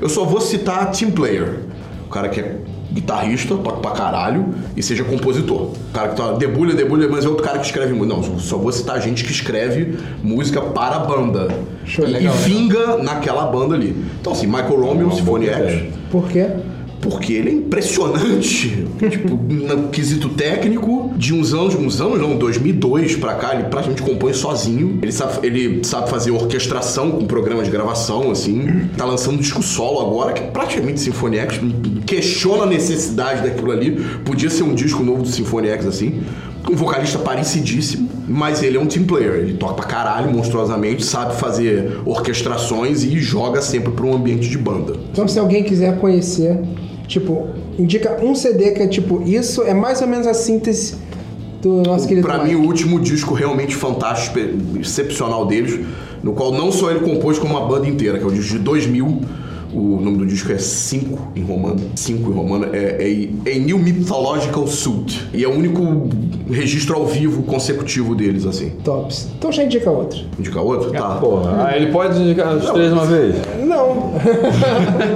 Eu 0.00 0.08
só 0.08 0.24
vou 0.24 0.40
citar 0.40 0.90
Team 0.92 1.10
Player. 1.10 1.60
O 2.06 2.08
cara 2.08 2.28
que 2.28 2.40
é 2.40 2.58
guitarrista, 2.92 3.54
toca 3.56 3.78
pra 3.78 3.90
caralho 3.92 4.54
e 4.76 4.82
seja 4.82 5.04
compositor. 5.04 5.62
O 5.62 5.74
cara 5.92 6.08
que 6.08 6.16
tá 6.16 6.32
debulha, 6.32 6.74
debulha, 6.74 7.08
mas 7.08 7.24
é 7.24 7.28
outro 7.28 7.44
cara 7.44 7.58
que 7.58 7.66
escreve 7.66 7.92
música. 7.92 8.14
Não, 8.14 8.38
só 8.38 8.56
vou 8.56 8.72
citar 8.72 9.00
gente 9.00 9.24
que 9.24 9.32
escreve 9.32 9.98
música 10.22 10.60
para 10.60 10.96
a 10.96 11.00
banda. 11.00 11.48
Show, 11.84 12.06
e, 12.06 12.12
legal, 12.12 12.34
e 12.34 12.38
vinga 12.38 12.98
naquela 12.98 13.46
banda 13.46 13.74
ali. 13.74 13.96
Então, 14.20 14.32
assim, 14.32 14.46
Michael 14.46 14.80
Romeo, 14.80 15.12
Symphony 15.12 15.48
X. 15.48 15.94
Por 16.10 16.28
quê? 16.28 16.48
Porque 17.08 17.32
ele 17.32 17.50
é 17.50 17.52
impressionante. 17.52 18.84
tipo, 19.10 19.36
no 19.36 19.88
quesito 19.88 20.28
técnico, 20.30 21.12
de 21.16 21.32
uns 21.32 21.54
anos, 21.54 21.74
uns 21.76 22.00
anos 22.00 22.20
não, 22.20 22.36
2002 22.36 23.14
pra 23.16 23.34
cá, 23.34 23.54
ele 23.54 23.64
praticamente 23.64 24.02
compõe 24.02 24.32
sozinho. 24.32 24.98
Ele 25.00 25.12
sabe, 25.12 25.46
ele 25.46 25.84
sabe 25.84 26.10
fazer 26.10 26.32
orquestração 26.32 27.12
com 27.12 27.26
programas 27.26 27.66
de 27.66 27.70
gravação, 27.70 28.30
assim. 28.30 28.88
Tá 28.96 29.04
lançando 29.04 29.34
um 29.34 29.40
disco 29.40 29.62
solo 29.62 30.00
agora, 30.00 30.32
que 30.32 30.42
é 30.42 30.46
praticamente 30.46 31.00
Symphony 31.00 31.38
X. 31.38 31.60
Questiona 32.04 32.64
a 32.64 32.66
necessidade 32.66 33.42
daquilo 33.42 33.70
ali. 33.70 33.92
Podia 34.24 34.50
ser 34.50 34.64
um 34.64 34.74
disco 34.74 35.04
novo 35.04 35.22
do 35.22 35.28
Symphony 35.28 35.68
X, 35.68 35.86
assim. 35.86 36.22
Um 36.68 36.74
vocalista 36.74 37.20
parecidíssimo, 37.20 38.08
mas 38.26 38.60
ele 38.60 38.76
é 38.76 38.80
um 38.80 38.86
team 38.86 39.04
player. 39.04 39.34
Ele 39.34 39.54
toca 39.54 39.74
pra 39.74 39.84
caralho, 39.84 40.32
monstruosamente, 40.32 41.04
sabe 41.04 41.36
fazer 41.36 42.00
orquestrações 42.04 43.04
e 43.04 43.20
joga 43.20 43.62
sempre 43.62 43.92
pra 43.92 44.04
um 44.04 44.16
ambiente 44.16 44.48
de 44.48 44.58
banda. 44.58 44.94
Então, 45.12 45.28
se 45.28 45.38
alguém 45.38 45.62
quiser 45.62 46.00
conhecer, 46.00 46.58
tipo, 47.06 47.48
indica 47.78 48.22
um 48.24 48.34
CD 48.34 48.72
que 48.72 48.82
é 48.82 48.86
tipo, 48.88 49.22
isso 49.22 49.62
é 49.62 49.74
mais 49.74 50.00
ou 50.00 50.08
menos 50.08 50.26
a 50.26 50.34
síntese 50.34 50.96
do 51.62 51.82
nosso 51.82 52.06
querido 52.06 52.26
Pra 52.26 52.38
Mike. 52.38 52.54
mim, 52.54 52.60
o 52.62 52.66
último 52.66 53.00
disco 53.00 53.34
realmente 53.34 53.74
fantástico, 53.74 54.38
excepcional 54.80 55.46
deles, 55.46 55.80
no 56.22 56.32
qual 56.32 56.52
não 56.52 56.70
só 56.70 56.90
ele 56.90 57.00
compôs 57.00 57.38
como 57.38 57.56
uma 57.56 57.66
banda 57.66 57.88
inteira, 57.88 58.18
que 58.18 58.24
é 58.24 58.26
o 58.26 58.30
disco 58.30 58.52
de 58.52 58.58
2000. 58.58 59.20
O 59.76 60.00
nome 60.00 60.16
do 60.18 60.26
disco 60.26 60.50
é 60.52 60.58
5 60.58 61.32
em 61.36 61.42
romano. 61.42 61.80
5 61.94 62.30
em 62.30 62.34
romano 62.34 62.68
é, 62.72 63.28
é 63.46 63.52
A 63.52 63.58
New 63.58 63.78
Mythological 63.78 64.66
Suit. 64.66 65.28
E 65.34 65.44
é 65.44 65.48
o 65.48 65.52
único 65.52 66.08
registro 66.50 66.96
ao 66.96 67.06
vivo 67.06 67.42
consecutivo 67.42 68.14
deles, 68.14 68.46
assim. 68.46 68.70
Tops. 68.82 69.28
Então 69.38 69.52
já 69.52 69.64
indica 69.64 69.90
outro. 69.90 70.18
Indicar 70.38 70.62
outro? 70.62 70.90
Tá. 70.92 71.16
Porra, 71.16 71.66
ah, 71.68 71.76
ele 71.76 71.92
pode 71.92 72.18
indicar 72.20 72.56
os 72.56 72.70
três 72.70 72.88
de 72.88 72.94
uma 72.94 73.04
vez? 73.04 73.34
Não. 73.64 74.12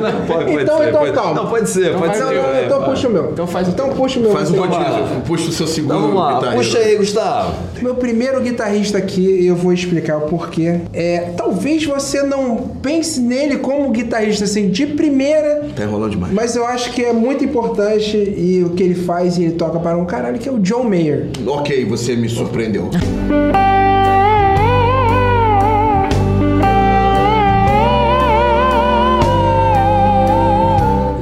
Não, 0.01 0.27
pode, 0.27 0.45
pode 0.45 0.63
Então- 0.63 0.79
ser. 0.79 0.89
então 0.89 1.01
pode, 1.01 1.13
calma. 1.13 1.35
Não, 1.35 1.47
pode 1.51 1.71
ser, 1.71 1.93
pode 1.95 2.19
Não, 2.19 2.29
ser. 2.29 2.35
não, 2.35 2.43
não, 2.43 2.51
é, 2.51 2.65
então 2.67 2.83
puxa 2.83 3.09
o 3.09 3.13
meu. 3.13 3.31
Então 3.33 3.47
faz 3.47 3.69
Então 3.69 3.89
puxa 3.91 4.19
o 4.19 4.23
meu. 4.23 4.33
Faz 4.33 4.51
um 4.51 4.57
Então. 4.57 5.21
Puxa 5.27 5.49
o 5.49 5.53
seu 5.53 5.67
segundo 5.67 5.91
Então 5.95 6.03
vamos 6.03 6.17
lá, 6.17 6.35
guitarrista. 6.35 6.57
puxa 6.77 6.79
aí, 6.79 6.97
Gustavo. 6.97 7.55
Meu 7.83 7.95
primeiro 7.95 8.41
guitarrista 8.41 8.99
aqui, 8.99 9.47
eu 9.47 9.57
vou 9.57 9.73
explicar 9.73 10.19
o 10.19 10.23
porquê. 10.23 10.81
É, 10.93 11.33
talvez 11.37 11.85
você 11.85 12.23
não 12.23 12.57
pense 12.83 13.21
nele 13.21 13.59
como 13.59 13.91
guitarrista 13.91 14.47
assim 14.51 14.69
de 14.69 14.87
primeira, 14.87 15.67
Tá 15.77 15.85
enrolando 15.85 16.11
demais. 16.11 16.33
mas 16.33 16.57
eu 16.57 16.67
acho 16.67 16.93
que 16.93 17.05
é 17.05 17.13
muito 17.13 17.45
importante 17.45 18.17
e 18.17 18.63
o 18.65 18.71
que 18.71 18.83
ele 18.83 18.95
faz 18.97 19.39
e 19.39 19.45
ele 19.45 19.53
toca 19.55 19.79
para 19.79 19.97
um 19.97 20.05
caralho, 20.05 20.39
que 20.39 20.49
é 20.49 20.53
o 20.53 20.59
John 20.59 20.85
Mayer. 20.85 21.29
Ok, 21.47 21.85
você 21.85 22.17
me 22.17 22.29
surpreendeu. 22.29 22.91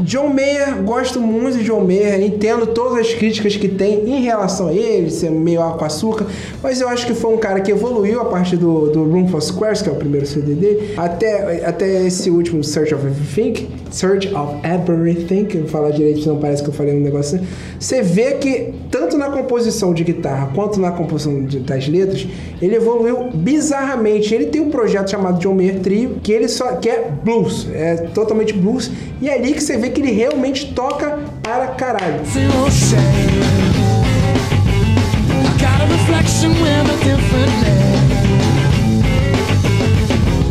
John 0.09 0.31
Mayer, 0.33 0.83
gosto 0.85 1.21
muito 1.21 1.59
de 1.59 1.65
John 1.65 1.83
Mayer, 1.85 2.19
entendo 2.23 2.69
todas 2.69 2.97
as 2.99 3.13
críticas 3.13 3.57
que 3.57 3.69
tem 3.69 4.09
em 4.09 4.23
relação 4.23 4.69
a 4.69 4.73
ele, 4.73 5.11
ser 5.11 5.31
meio 5.31 5.61
água 5.61 5.77
com 5.77 5.85
açúcar, 5.85 6.27
mas 6.63 6.81
eu 6.81 6.89
acho 6.89 7.07
que 7.07 7.13
foi 7.13 7.35
um 7.35 7.37
cara 7.37 7.61
que 7.61 7.71
evoluiu 7.71 8.19
a 8.19 8.25
partir 8.25 8.57
do, 8.57 8.89
do 8.91 9.05
Room 9.05 9.29
for 9.29 9.43
Squares, 9.43 9.83
que 9.83 9.89
é 9.91 9.93
o 9.93 9.97
primeiro 9.97 10.27
CD 10.27 10.55
dele, 10.55 10.95
até, 10.97 11.63
até 11.63 12.07
esse 12.07 12.31
último 12.31 12.65
Search 12.65 12.95
of 12.95 13.07
Everything, 13.07 13.69
Search 13.91 14.29
of 14.35 14.55
Everything, 14.67 15.45
que 15.45 15.59
eu 15.59 15.63
vou 15.65 15.71
falar 15.71 15.91
direito, 15.91 16.23
senão 16.23 16.39
parece 16.39 16.63
que 16.63 16.71
eu 16.71 16.75
falei 16.75 16.97
um 16.97 17.01
negócio 17.01 17.37
assim. 17.37 17.47
Você 17.79 18.01
vê 18.01 18.33
que, 18.37 18.73
tanto 18.91 19.19
na 19.19 19.29
composição 19.29 19.93
de 19.93 20.05
guitarra 20.05 20.51
quanto 20.55 20.81
na 20.81 20.91
composição 20.91 21.45
de- 21.45 21.61
das 21.61 21.87
letras, 21.87 22.27
ele 22.63 22.75
evoluiu 22.77 23.29
bizarramente. 23.35 24.35
Ele 24.35 24.47
tem 24.47 24.61
um 24.63 24.71
projeto 24.71 25.11
chamado 25.11 25.39
John 25.39 25.55
Mayer 25.55 25.81
Trio, 25.81 26.17
que 26.23 26.33
ele 26.33 26.49
só 26.49 26.73
que 26.77 26.89
é 26.89 27.11
blues, 27.23 27.69
é 27.75 27.95
totalmente 28.15 28.55
blues, 28.55 28.91
e 29.21 29.29
é 29.29 29.35
ali 29.35 29.53
que 29.53 29.63
você 29.63 29.77
vê 29.77 29.91
que 29.91 29.98
ele 29.99 30.13
realmente 30.13 30.73
toca 30.73 31.19
para 31.43 31.69
caralho. 31.69 32.25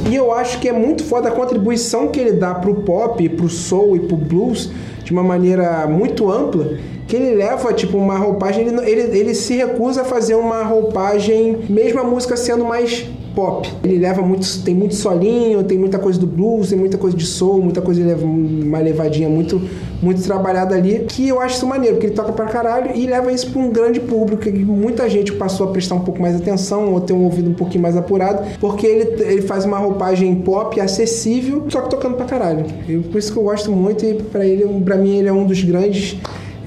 E 0.10 0.16
eu 0.16 0.32
acho 0.32 0.60
que 0.60 0.68
é 0.68 0.74
muito 0.74 1.04
foda 1.04 1.30
a 1.30 1.32
contribuição 1.32 2.08
que 2.10 2.20
ele 2.20 2.34
dá 2.34 2.56
pro 2.56 2.75
pop, 2.75 3.27
pro 3.30 3.50
soul 3.50 3.96
e 3.96 4.00
pro 4.00 4.18
blues 4.18 4.70
de 5.04 5.12
uma 5.12 5.24
maneira 5.24 5.88
muito 5.88 6.30
ampla. 6.32 6.77
Que 7.08 7.16
ele 7.16 7.36
leva, 7.36 7.74
tipo, 7.74 7.98
uma 7.98 8.18
roupagem. 8.18 8.68
Ele, 8.68 8.90
ele, 8.90 9.18
ele 9.18 9.34
se 9.34 9.56
recusa 9.56 10.02
a 10.02 10.06
fazer 10.06 10.36
uma 10.36 10.64
roupagem, 10.64 11.58
mesmo 11.70 12.00
a 12.02 12.04
música 12.04 12.36
sendo 12.36 12.66
mais 12.66 13.08
pop. 13.38 13.72
Ele 13.84 14.00
leva 14.00 14.24
muito. 14.24 14.48
Tem 14.64 14.74
muito 14.74 14.96
solinho, 14.96 15.64
tem 15.64 15.78
muita 15.78 16.00
coisa 16.00 16.20
do 16.20 16.26
blues, 16.26 16.70
tem 16.70 16.78
muita 16.80 16.98
coisa 16.98 17.16
de 17.16 17.26
soul, 17.26 17.62
muita 17.62 17.82
coisa 17.82 18.16
uma 18.16 18.80
levadinha 18.80 19.30
muito, 19.30 19.62
muito 20.02 20.24
trabalhada 20.24 20.74
ali. 20.74 21.06
Que 21.08 21.28
eu 21.28 21.40
acho 21.40 21.58
isso 21.58 21.68
maneiro, 21.68 21.96
porque 21.96 22.08
ele 22.08 22.16
toca 22.16 22.32
pra 22.32 22.46
caralho 22.46 22.96
e 22.96 23.06
leva 23.06 23.32
isso 23.32 23.52
pra 23.52 23.62
um 23.62 23.70
grande 23.70 24.00
público. 24.00 24.42
Que 24.42 24.52
muita 24.52 25.08
gente 25.08 25.32
passou 25.34 25.70
a 25.70 25.72
prestar 25.72 25.94
um 25.94 26.00
pouco 26.00 26.20
mais 26.20 26.36
atenção 26.36 26.92
ou 26.94 27.00
ter 27.00 27.14
um 27.14 27.24
ouvido 27.26 27.52
um 27.52 27.54
pouquinho 27.54 27.84
mais 27.84 27.96
apurado, 27.96 28.44
porque 28.60 28.88
ele, 28.88 29.24
ele 29.24 29.42
faz 29.44 29.66
uma 29.66 29.78
roupagem 29.78 30.34
pop 30.38 30.82
acessível, 30.82 31.66
só 31.70 31.82
que 31.82 31.92
tocando 31.92 32.16
pra 32.16 32.26
caralho. 32.26 32.66
E 32.90 32.98
por 32.98 33.20
isso 33.20 33.32
que 33.32 33.38
eu 33.38 33.44
gosto 33.44 33.72
muito 33.72 34.04
e 34.04 34.16
pra 34.16 34.44
ele, 34.44 34.66
pra 34.84 34.98
mim, 34.98 35.20
ele 35.20 35.28
é 35.28 35.34
um 35.34 35.46
dos 35.46 35.64
grandes 35.64 36.18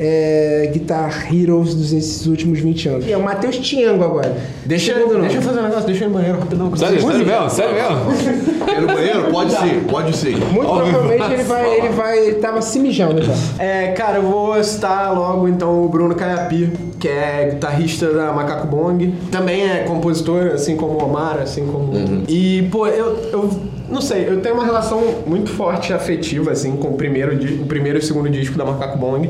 é, 0.03 0.71
guitar 0.73 1.29
heroes 1.31 1.75
desses 1.75 2.27
últimos 2.27 2.59
20 2.59 2.89
anos. 2.89 3.07
E 3.07 3.13
é 3.13 3.17
o 3.19 3.23
Matheus 3.23 3.59
Tiango 3.59 4.03
agora. 4.03 4.35
Deixa, 4.65 4.99
nome. 4.99 5.21
deixa 5.21 5.37
eu 5.37 5.43
fazer 5.43 5.61
um 5.61 5.63
negócio, 5.63 5.87
deixa 5.87 6.05
eu 6.05 6.09
ir 6.09 6.11
no 6.11 6.19
banheiro 6.19 6.39
rapidão. 6.39 6.75
Sério, 6.75 7.01
sério 7.03 7.27
mesmo? 7.27 7.51
Sério 7.51 7.75
mesmo? 7.75 8.65
Quer 8.65 8.79
ir 8.79 8.81
no 8.81 8.87
banheiro? 8.87 9.31
Pode 9.31 9.53
ser, 9.53 9.85
pode 9.91 10.17
ser. 10.17 10.37
Muito 10.39 10.67
provavelmente 10.67 11.33
ele 11.35 11.43
vai, 11.43 11.75
ele 11.77 11.89
vai, 11.91 12.19
ele 12.19 12.37
tava 12.37 12.63
se 12.63 12.79
mijando 12.79 13.23
já. 13.23 13.35
É, 13.59 13.89
cara, 13.93 14.19
eu 14.19 14.23
vou 14.23 14.65
citar 14.65 15.15
logo 15.15 15.47
então 15.47 15.85
o 15.85 15.89
Bruno 15.89 16.15
Caiapi, 16.15 16.73
que 16.99 17.07
é 17.07 17.51
guitarrista 17.53 18.11
da 18.11 18.33
Macaco 18.33 18.69
Bong. 18.69 19.15
Também 19.31 19.69
é 19.71 19.81
compositor, 19.81 20.53
assim 20.55 20.77
como 20.77 20.95
o 20.95 21.05
Omar, 21.05 21.41
assim 21.43 21.67
como. 21.67 21.93
E, 22.27 22.67
pô, 22.73 22.87
eu, 22.87 23.19
eu 23.33 23.51
não 23.91 24.01
sei, 24.01 24.27
eu 24.29 24.41
tenho 24.41 24.55
uma 24.55 24.65
relação 24.65 25.03
muito 25.27 25.51
forte 25.51 25.93
afetiva, 25.93 26.53
assim, 26.53 26.77
com 26.77 26.89
o 26.89 26.95
primeiro, 26.95 27.35
o 27.63 27.67
primeiro 27.67 27.99
e 27.99 28.01
o 28.01 28.03
segundo 28.03 28.31
disco 28.31 28.57
da 28.57 28.65
Macaco 28.65 28.97
Bong. 28.97 29.29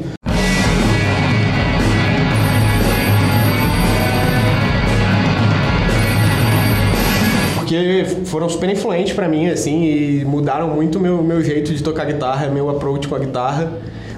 Foram 8.26 8.49
super 8.49 8.68
influentes 8.68 9.12
pra 9.12 9.28
mim, 9.28 9.49
assim, 9.49 9.85
e 9.85 10.25
mudaram 10.25 10.68
muito 10.68 10.99
o 10.99 11.00
meu, 11.00 11.23
meu 11.23 11.42
jeito 11.42 11.73
de 11.75 11.82
tocar 11.82 12.04
guitarra, 12.04 12.49
meu 12.49 12.68
approach 12.70 13.09
com 13.09 13.14
a 13.14 13.18
guitarra. 13.18 13.73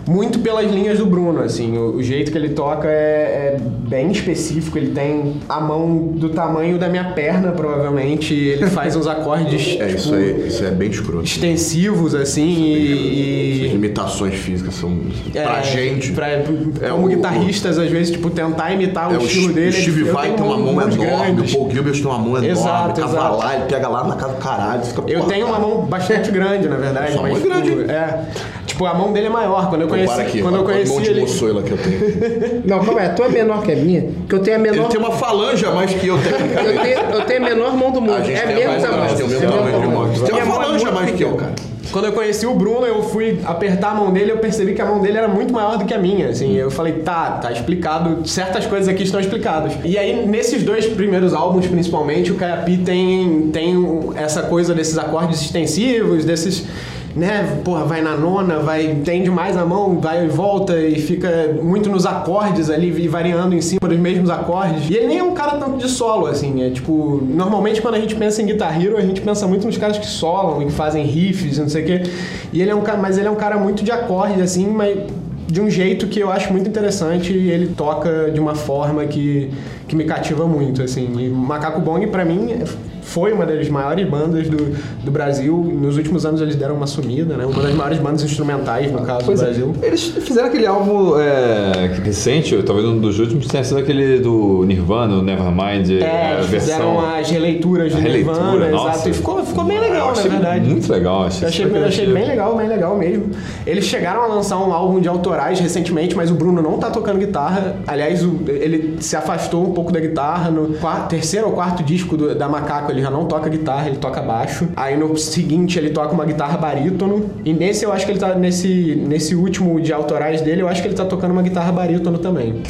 Muito 0.06 0.38
pelas 0.40 0.71
linhas 0.71 0.99
do 0.99 1.06
Bruno, 1.06 1.40
assim. 1.42 1.76
O, 1.78 1.97
o 1.97 2.02
jeito 2.02 2.32
que 2.32 2.38
ele 2.38 2.50
toca 2.50 2.88
é, 2.88 3.56
é 3.56 3.61
bem 3.61 4.11
específico. 4.11 4.76
Ele 4.76 4.90
tem 4.90 5.35
a 5.49 5.61
mão 5.61 6.09
do 6.14 6.28
tamanho 6.30 6.78
da 6.78 6.88
minha 6.88 7.04
perna, 7.12 7.52
provavelmente. 7.52 8.35
Ele 8.35 8.66
faz 8.66 8.97
uns 8.97 9.06
acordes, 9.06 9.76
É, 9.80 9.87
tipo, 9.87 9.99
isso 9.99 10.14
aí, 10.14 10.49
isso 10.49 10.64
é 10.64 10.71
bem 10.71 10.90
escroto. 10.90 11.25
extensivos, 11.25 12.14
assim, 12.14 12.42
e... 12.64 13.52
Essas 13.62 13.66
e- 13.66 13.73
limitações 13.73 14.35
físicas 14.35 14.75
são 14.75 14.97
pra 15.32 15.59
é, 15.61 15.62
gente. 15.62 16.12
Pra, 16.12 16.28
É 16.28 16.44
como 16.90 17.06
o- 17.06 17.09
guitarristas, 17.09 17.78
às 17.78 17.90
vezes, 17.90 18.11
tipo, 18.12 18.28
tentar 18.30 18.73
imitar 18.73 19.11
o, 19.11 19.14
É, 19.14 19.18
o 19.18 19.23
estilo 19.23 19.44
Steve 19.50 19.54
dele. 19.54 19.73
Steve 19.73 20.00
eu 20.09 20.12
Vai 20.12 20.32
tem 20.35 20.44
uma 20.44 20.56
mão 20.59 20.73
enorme, 20.82 21.42
o. 21.42 21.52
Paul 21.52 21.71
Gilbert 21.71 21.94
tem 21.94 22.04
uma 22.06 22.18
mão 22.18 22.28
enorme, 22.30 22.49
Exato, 22.49 23.00
cavalar, 23.00 23.38
exato. 23.38 23.54
ele 23.62 23.64
pega 23.73 23.88
lá 23.88 24.04
na 24.06 24.16
casa 24.16 24.32
do 24.35 24.38
caralho, 24.38 24.82
fica 24.85 25.02
Eu 25.06 25.25
tenho 25.25 25.47
uma 25.47 25.59
mão 25.59 25.82
bastante 25.87 26.30
grande, 26.30 26.68
na 26.68 26.76
verdade. 26.76 27.12
Sua 27.12 27.23
mas, 27.23 27.42
mão 27.44 27.56
é 27.59 27.62
tipo, 27.62 27.76
grande. 27.76 27.90
É. 27.90 28.25
Tipo, 28.66 28.87
a 28.87 28.94
mão 28.94 29.12
dele 29.12 29.26
é 29.26 29.30
maior. 29.30 29.68
Quando 29.68 29.82
eu 29.82 29.88
conheci, 29.93 30.21
aqui, 30.21 30.43
quando 30.43 30.57
eu 30.57 30.65
conheci 30.65 30.93
monte 30.93 31.11
ele... 31.11 31.21
moçoila 31.21 31.63
que 31.63 31.71
eu 31.71 31.79
tenho. 31.79 32.63
Não, 32.67 32.85
calma 32.85 33.01
aí, 33.01 33.07
a 33.07 33.11
tua 33.15 33.27
é 33.27 33.29
menor 33.29 33.63
que 33.63 33.73
a 33.73 33.77
minha, 33.77 34.09
que 34.29 34.35
eu 34.35 34.39
tenho 34.41 34.57
a 34.57 34.61
menor. 34.61 34.77
Ele 34.85 34.89
tem 34.89 35.01
uma 35.01 35.13
falange 35.13 35.65
a 35.65 35.71
mais 35.71 35.93
que 35.95 36.07
eu, 36.07 36.17
Eu 36.17 36.23
tecnicamente. 36.23 36.83
tenho, 36.83 36.99
eu 37.11 37.21
tenho 37.25 37.41
a 37.41 37.49
menor 37.49 37.77
mão 37.77 37.91
do 37.91 38.01
mundo. 38.01 38.15
A 38.15 38.21
gente 38.23 38.39
é 38.39 38.47
tem 38.47 38.53
a 38.53 38.57
mesmo 38.57 38.71
mais- 38.71 38.83
tamanho. 38.83 39.03
a 39.03 39.09
gente 39.09 39.17
tem 39.17 39.27
o 39.27 39.29
mesmo 39.29 39.51
tamanho 39.51 39.73
de 39.75 39.79
mesmo 39.81 39.95
mão. 39.95 40.07
Você 40.13 40.25
tem 40.25 40.33
Minha 40.35 40.45
uma 40.45 40.55
falange 40.55 40.85
a 40.87 40.91
mais 40.93 41.11
que 41.11 41.23
eu, 41.25 41.35
cara. 41.35 41.53
Quando 41.91 42.07
eu 42.07 42.13
conheci 42.13 42.47
o 42.47 42.55
Bruno, 42.55 42.87
eu 42.87 43.03
fui 43.03 43.39
apertar 43.45 43.91
a 43.91 43.95
mão 43.95 44.11
dele 44.11 44.33
eu 44.33 44.39
percebi 44.39 44.73
que 44.73 44.81
a 44.81 44.87
mão 44.87 45.01
dele 45.03 45.19
era 45.19 45.29
muito 45.29 45.53
maior 45.53 45.77
do 45.77 45.85
que 45.85 45.93
a 45.93 45.99
minha, 45.99 46.29
assim. 46.29 46.57
Eu 46.57 46.71
falei, 46.71 46.95
tá, 46.95 47.33
tá 47.33 47.53
explicado, 47.53 48.27
certas 48.27 48.65
coisas 48.65 48.89
aqui 48.89 49.03
estão 49.03 49.21
explicadas. 49.21 49.75
E 49.85 49.99
aí, 49.99 50.27
nesses 50.27 50.63
dois 50.63 50.87
primeiros 50.87 51.35
álbuns, 51.35 51.67
principalmente, 51.67 52.33
o 52.33 52.37
Kayapi 52.37 52.79
tem, 52.79 53.51
tem 53.53 53.77
essa 54.17 54.43
coisa 54.45 54.75
desses 54.75 54.97
acordes 54.97 55.43
extensivos, 55.43 56.25
desses... 56.25 56.65
Né, 57.14 57.61
porra, 57.62 57.85
vai 57.85 58.00
na 58.00 58.16
nona, 58.16 58.59
vai, 58.61 59.00
tende 59.04 59.31
mais 59.31 59.54
a 59.54 59.66
mão, 59.66 60.00
vai 60.00 60.25
e 60.25 60.28
volta 60.28 60.81
e 60.81 60.99
fica 60.99 61.54
muito 61.62 61.90
nos 61.90 62.07
acordes 62.07 62.71
ali, 62.71 62.88
e 62.88 63.07
variando 63.07 63.54
em 63.54 63.61
cima 63.61 63.87
dos 63.87 63.99
mesmos 63.99 64.31
acordes. 64.31 64.88
E 64.88 64.95
ele 64.95 65.09
nem 65.09 65.19
é 65.19 65.23
um 65.23 65.35
cara 65.35 65.59
tanto 65.59 65.76
de 65.76 65.90
solo, 65.90 66.26
assim, 66.26 66.62
é 66.62 66.71
tipo, 66.71 67.23
normalmente 67.23 67.83
quando 67.83 67.97
a 67.97 68.00
gente 68.00 68.14
pensa 68.14 68.40
em 68.40 68.47
Guitar 68.47 68.83
Hero, 68.83 68.97
a 68.97 69.02
gente 69.02 69.21
pensa 69.21 69.47
muito 69.47 69.66
nos 69.66 69.76
caras 69.76 69.99
que 69.99 70.07
solam 70.07 70.62
e 70.62 70.66
que 70.66 70.73
fazem 70.73 71.04
riffs 71.04 71.59
e 71.59 71.61
não 71.61 71.69
sei 71.69 71.83
o 71.83 71.87
quê. 71.87 72.02
E 72.50 72.62
ele 72.62 72.71
é 72.71 72.75
um 72.75 72.81
cara, 72.81 72.97
mas 72.97 73.19
ele 73.19 73.28
é 73.28 73.31
um 73.31 73.37
cara 73.37 73.59
muito 73.59 73.85
de 73.85 73.90
acorde, 73.90 74.40
assim, 74.40 74.66
mas 74.69 74.99
de 75.47 75.61
um 75.61 75.69
jeito 75.69 76.07
que 76.07 76.19
eu 76.19 76.33
acho 76.33 76.50
muito 76.50 76.66
interessante 76.66 77.31
e 77.31 77.50
ele 77.50 77.75
toca 77.76 78.31
de 78.31 78.40
uma 78.40 78.54
forma 78.54 79.04
que, 79.04 79.50
que 79.87 79.95
me 79.95 80.04
cativa 80.04 80.47
muito, 80.47 80.83
assim. 80.83 81.12
E 81.19 81.28
Macaco 81.28 81.78
Bong, 81.78 82.07
pra 82.07 82.25
mim, 82.25 82.52
é 82.52 82.64
foi 83.12 83.33
uma 83.33 83.45
das 83.47 83.69
maiores 83.69 84.09
bandas 84.09 84.49
do, 84.49 84.75
do 85.04 85.11
Brasil. 85.11 85.57
Nos 85.81 85.97
últimos 85.97 86.25
anos 86.25 86.40
eles 86.40 86.57
deram 86.57 86.75
uma 86.75 86.87
sumida, 86.87 87.37
né? 87.37 87.45
Uma 87.47 87.62
das 87.62 87.75
maiores 87.75 87.99
bandas 87.99 88.23
instrumentais, 88.23 88.90
no 88.90 89.02
caso, 89.02 89.25
Pois 89.26 89.38
do 89.40 89.45
é. 89.45 89.49
Brasil. 89.49 89.75
Eles 89.83 90.02
fizeram 90.04 90.49
aquele 90.49 90.66
álbum 90.66 91.19
é, 91.19 91.90
recente, 92.02 92.57
talvez 92.62 92.87
um 92.88 92.99
dos 92.99 93.19
últimos, 93.19 93.47
tenha 93.47 93.62
sido 93.62 93.78
aquele 93.78 94.19
do 94.21 94.64
Nirvana, 94.64 95.16
o 95.16 95.23
Nevermind, 95.23 95.90
É, 96.02 96.33
a 96.38 96.42
versão. 96.42 96.61
fizeram 96.61 97.00
as 97.00 97.31
releituras 97.31 97.92
do 97.92 98.00
releitura, 98.00 98.35
Nirvana, 98.38 98.71
nossa. 98.71 98.88
exato. 98.95 99.09
E 99.11 99.12
ficou, 99.12 99.45
ficou 99.45 99.64
bem 99.64 99.78
legal, 99.81 100.14
na 100.14 100.23
verdade. 100.23 100.69
Muito 100.71 100.90
legal, 100.92 101.25
achei, 101.26 101.45
Eu 101.45 101.49
achei, 101.49 101.66
eu 101.66 101.85
achei 101.85 102.07
bem 102.07 102.26
legal, 102.26 102.57
bem 102.57 102.69
legal 102.69 102.97
mesmo. 102.97 103.31
Eles 103.66 103.85
chegaram 103.85 104.23
a 104.23 104.26
lançar 104.26 104.59
um 104.59 104.73
álbum 104.73 105.00
de 105.00 105.09
autorais 105.09 105.61
recentemente, 105.61 106.16
mas 106.16 106.31
o 106.31 106.35
Bruno 106.35 106.62
não 106.62 106.78
tá 106.78 106.90
tocando 106.90 107.19
guitarra. 107.19 107.76
Aliás, 107.87 108.23
ele 108.49 108.97
se 109.00 109.14
afastou 109.16 109.66
um 109.69 109.73
pouco 109.73 109.92
da 109.92 110.00
guitarra. 110.00 110.50
No 110.50 110.75
quarto- 110.78 111.09
terceiro 111.11 111.47
ou 111.49 111.52
quarto 111.52 111.83
disco 111.83 112.16
do- 112.16 112.35
da 112.35 112.49
Macaco, 112.49 112.90
ele 112.90 113.01
já 113.02 113.11
não 113.11 113.26
toca 113.26 113.49
guitarra, 113.49 113.88
ele 113.88 113.99
toca 113.99 114.23
baixo. 114.23 114.68
Aí 114.76 114.97
no 114.97 115.16
seguinte, 115.16 115.78
ele 115.78 115.90
toca 115.90 116.12
uma 116.12 116.25
guitarra 116.25 116.56
barítono. 116.56 117.30
E 117.44 117.52
nesse, 117.52 117.85
eu 117.85 117.92
acho 117.92 118.06
que 118.06 118.12
ele 118.12 118.18
tá. 118.18 118.35
Nesse, 118.35 118.97
nesse 119.06 119.35
último 119.35 119.80
de 119.80 119.92
autorais 119.92 120.40
dele, 120.40 120.62
eu 120.62 120.68
acho 120.68 120.80
que 120.80 120.88
ele 120.88 120.94
tá 120.94 121.04
tocando 121.04 121.32
uma 121.32 121.42
guitarra 121.42 121.73
barítono 121.73 122.18
também. 122.18 122.62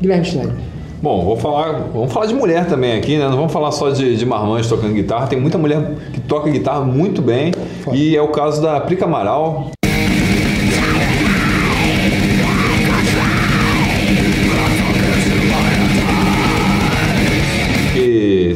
Guilherme 0.00 0.24
Schneider. 0.24 0.54
Bom, 1.00 1.24
vou 1.24 1.36
falar, 1.36 1.72
vamos 1.92 2.12
falar 2.12 2.26
de 2.26 2.34
mulher 2.34 2.66
também 2.66 2.98
aqui, 2.98 3.16
né? 3.16 3.28
Não 3.28 3.36
vamos 3.36 3.52
falar 3.52 3.70
só 3.70 3.90
de, 3.90 4.16
de 4.16 4.26
marmanjos 4.26 4.68
tocando 4.68 4.92
guitarra. 4.92 5.28
Tem 5.28 5.40
muita 5.40 5.56
mulher 5.56 5.94
que 6.12 6.20
toca 6.20 6.50
guitarra 6.50 6.80
muito 6.80 7.22
bem. 7.22 7.52
E 7.92 8.16
é 8.16 8.22
o 8.22 8.28
caso 8.28 8.60
da 8.60 8.80
Prica 8.80 9.04
Amaral. 9.04 9.70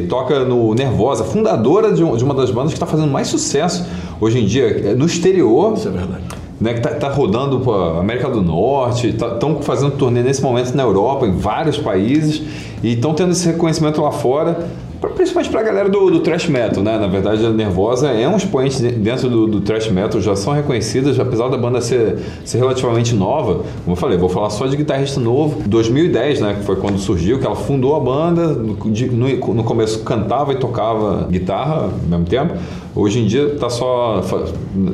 Toca 0.03 0.45
no 0.45 0.75
Nervosa, 0.75 1.25
fundadora 1.25 1.93
de, 1.93 2.03
um- 2.05 2.17
de 2.17 2.25
uma 2.25 2.35
das 2.35 2.51
bandas 2.51 2.71
que 2.73 2.77
está 2.77 2.87
fazendo 2.87 3.11
mais 3.11 3.29
sucesso 3.29 3.85
hoje 4.21 4.39
em 4.41 4.47
dia 4.47 4.91
é, 4.91 4.95
no 4.95 5.07
exterior 5.07 5.75
Isso 5.75 5.89
é 5.89 5.91
verdade. 5.91 6.23
né, 6.61 6.75
que 6.75 6.81
tá, 6.81 6.91
tá 6.91 7.09
rodando 7.09 7.61
para 7.61 7.99
América 8.01 8.29
do 8.29 8.41
Norte, 8.43 9.09
estão 9.09 9.61
fazendo 9.63 9.93
turnê 9.93 10.23
nesse 10.23 10.43
momento 10.43 10.75
na 10.77 10.83
Europa, 10.85 11.27
em 11.27 11.33
vários 11.37 11.77
países, 11.79 12.43
e 12.83 12.93
estão 12.93 13.15
tendo 13.15 13.33
esse 13.33 13.47
reconhecimento 13.47 14.01
lá 14.01 14.13
fora, 14.13 14.67
principalmente 15.11 15.51
para 15.51 15.61
a 15.61 15.63
galera 15.65 15.89
do, 15.89 16.11
do 16.11 16.21
thrash 16.21 16.49
metal, 16.49 16.83
né? 16.83 16.99
Na 16.99 17.07
verdade, 17.07 17.45
a 17.45 17.51
Nervosa 17.51 18.09
é 18.11 18.29
um 18.29 18.37
expoente 18.37 18.81
de- 18.81 18.93
dentro 18.93 19.29
do, 19.29 19.47
do 19.47 19.61
thrash 19.61 19.89
metal, 19.91 20.21
já 20.21 20.35
são 20.37 20.53
reconhecidas, 20.53 21.19
apesar 21.19 21.49
da 21.49 21.57
banda 21.59 21.81
ser, 21.81 22.19
ser 22.45 22.59
relativamente 22.59 23.15
nova. 23.15 23.65
Como 23.85 23.93
eu 23.93 23.97
falei, 23.97 24.17
vou 24.17 24.29
falar 24.29 24.51
só 24.51 24.67
de 24.67 24.77
guitarrista 24.77 25.19
novo. 25.21 25.63
2010, 25.67 26.41
né? 26.41 26.55
Que 26.59 26.65
foi 26.65 26.77
quando 26.77 26.99
surgiu, 26.99 27.39
que 27.39 27.47
ela 27.47 27.57
fundou 27.57 27.95
a 27.97 28.01
banda, 28.01 28.49
no, 28.49 28.75
no- 28.77 29.65
começo 29.65 30.01
cantava 30.05 30.53
e 30.53 30.57
tocava 30.57 31.27
guitarra 31.31 31.85
ao 31.85 32.09
mesmo 32.09 32.25
tempo. 32.27 32.55
Hoje 32.95 33.21
em 33.21 33.27
dia 33.27 33.57
tá 33.59 33.71
só 33.71 34.23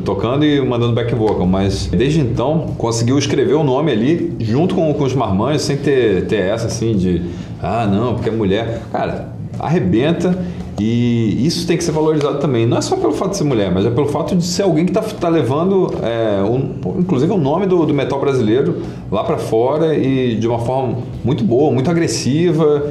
tocando 0.04 0.44
e 0.44 0.60
mandando 0.60 0.92
back 0.92 1.14
vocal, 1.14 1.46
mas 1.46 1.86
desde 1.86 2.20
então 2.20 2.74
conseguiu 2.78 3.18
escrever 3.18 3.54
o 3.54 3.64
nome 3.64 3.90
ali 3.90 4.36
junto 4.40 4.74
com, 4.74 4.92
com 4.94 5.04
os 5.04 5.14
marmanjos, 5.14 5.62
sem 5.62 5.76
ter, 5.76 6.26
ter 6.26 6.36
essa 6.42 6.66
assim 6.68 6.94
de 6.96 7.22
ah, 7.60 7.86
não, 7.86 8.14
porque 8.14 8.28
é 8.28 8.32
mulher. 8.32 8.82
Cara, 8.92 9.32
arrebenta 9.58 10.38
e 10.80 11.44
isso 11.44 11.66
tem 11.66 11.76
que 11.76 11.82
ser 11.84 11.90
valorizado 11.92 12.38
também. 12.38 12.64
Não 12.66 12.76
é 12.78 12.80
só 12.80 12.96
pelo 12.96 13.12
fato 13.12 13.30
de 13.32 13.36
ser 13.38 13.44
mulher, 13.44 13.72
mas 13.72 13.84
é 13.84 13.90
pelo 13.90 14.06
fato 14.06 14.36
de 14.36 14.44
ser 14.44 14.62
alguém 14.62 14.86
que 14.86 14.92
tá, 14.92 15.00
tá 15.02 15.28
levando, 15.28 15.92
é, 16.02 16.42
um- 16.42 16.98
inclusive, 17.00 17.32
o 17.32 17.36
nome 17.38 17.66
do, 17.66 17.84
do 17.84 17.92
metal 17.92 18.20
brasileiro 18.20 18.82
lá 19.10 19.24
para 19.24 19.38
fora 19.38 19.96
e 19.96 20.36
de 20.36 20.46
uma 20.46 20.58
forma 20.60 20.98
muito 21.24 21.42
boa, 21.42 21.72
muito 21.72 21.90
agressiva 21.90 22.90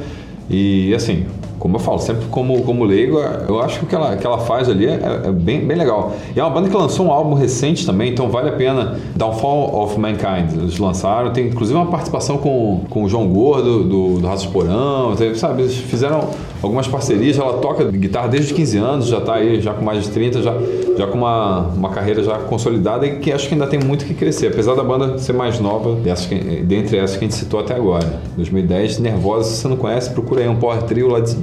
e 0.50 0.92
assim. 0.94 1.24
Como 1.58 1.76
eu 1.76 1.80
falo, 1.80 1.98
sempre 1.98 2.26
como, 2.30 2.62
como 2.62 2.84
leigo, 2.84 3.18
eu 3.48 3.60
acho 3.60 3.78
que 3.80 3.84
o 3.84 3.88
que 3.88 3.94
ela, 3.94 4.16
que 4.16 4.26
ela 4.26 4.38
faz 4.38 4.68
ali 4.68 4.86
é, 4.86 5.22
é 5.26 5.30
bem, 5.32 5.60
bem 5.66 5.76
legal. 5.76 6.12
E 6.34 6.38
é 6.38 6.42
uma 6.44 6.50
banda 6.50 6.68
que 6.68 6.76
lançou 6.76 7.06
um 7.06 7.10
álbum 7.12 7.34
recente 7.34 7.84
também, 7.84 8.10
então 8.12 8.28
vale 8.28 8.48
a 8.48 8.52
pena. 8.52 8.96
Downfall 9.16 9.82
of 9.82 9.98
Mankind, 9.98 10.52
eles 10.56 10.78
lançaram. 10.78 11.32
Tem 11.32 11.46
inclusive 11.48 11.76
uma 11.78 11.86
participação 11.86 12.38
com, 12.38 12.82
com 12.88 13.04
o 13.04 13.08
João 13.08 13.26
Gordo, 13.28 13.84
do, 13.84 14.20
do 14.20 14.26
Ratos 14.26 14.46
Porão. 14.46 15.14
sabe, 15.34 15.62
eles 15.62 15.76
fizeram 15.76 16.28
algumas 16.62 16.86
parcerias. 16.86 17.38
Ela 17.38 17.54
toca 17.54 17.84
guitarra 17.90 18.28
desde 18.28 18.54
15 18.54 18.78
anos, 18.78 19.06
já 19.08 19.18
está 19.18 19.34
aí 19.34 19.60
já 19.60 19.74
com 19.74 19.84
mais 19.84 20.04
de 20.04 20.10
30, 20.10 20.42
já, 20.42 20.54
já 20.96 21.06
com 21.06 21.18
uma, 21.18 21.68
uma 21.76 21.88
carreira 21.90 22.22
já 22.22 22.38
consolidada 22.38 23.06
e 23.06 23.18
que 23.18 23.32
acho 23.32 23.48
que 23.48 23.54
ainda 23.54 23.66
tem 23.66 23.80
muito 23.80 24.04
que 24.04 24.14
crescer. 24.14 24.48
Apesar 24.48 24.74
da 24.74 24.84
banda 24.84 25.18
ser 25.18 25.32
mais 25.32 25.58
nova, 25.60 25.94
dessas 25.96 26.26
que- 26.26 26.36
dentre 26.62 26.96
essas 26.98 27.16
que 27.16 27.24
a 27.24 27.28
gente 27.28 27.36
citou 27.38 27.60
até 27.60 27.74
agora. 27.74 28.20
2010, 28.36 28.98
Nervosa, 28.98 29.50
se 29.50 29.56
você 29.62 29.68
não 29.68 29.76
conhece, 29.76 30.10
procura 30.10 30.40
aí 30.42 30.48
um 30.48 30.56
power 30.56 30.82
trio 30.82 31.08
lá 31.08 31.20
de, 31.20 31.34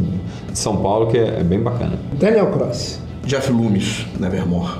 de 0.51 0.57
São 0.59 0.77
Paulo 0.77 1.07
que 1.07 1.17
é, 1.17 1.39
é 1.39 1.43
bem 1.43 1.59
bacana. 1.61 1.93
Daniel 2.13 2.47
Cross. 2.47 2.99
Jeff 3.25 3.51
Loomis, 3.51 4.05
Nevermore. 4.19 4.73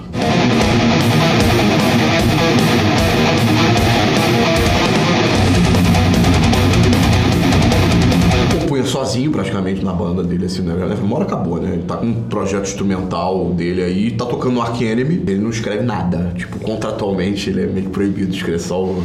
Sozinho 8.85 9.31
praticamente 9.31 9.83
na 9.83 9.92
banda 9.92 10.24
dele, 10.24 10.46
assim, 10.46 10.61
né? 10.61 10.74
Nevermore 10.74 11.24
acabou, 11.24 11.59
né? 11.59 11.72
Ele 11.74 11.83
tá 11.83 11.98
com 11.98 12.05
um 12.05 12.14
projeto 12.29 12.66
instrumental 12.68 13.50
dele 13.51 13.81
aí, 13.81 14.11
tá 14.11 14.25
tocando 14.25 14.53
no 14.53 14.61
Ark 14.61 14.79
Enemy, 14.83 15.24
ele 15.27 15.40
não 15.40 15.50
escreve 15.50 15.83
nada. 15.83 16.31
Tipo, 16.35 16.59
contratualmente 16.59 17.50
ele 17.50 17.64
é 17.64 17.66
meio 17.66 17.88
que 17.88 17.92
proibido 17.92 18.27
de 18.31 18.38
escrever, 18.38 18.59
só, 18.59 18.83
o- 18.83 19.03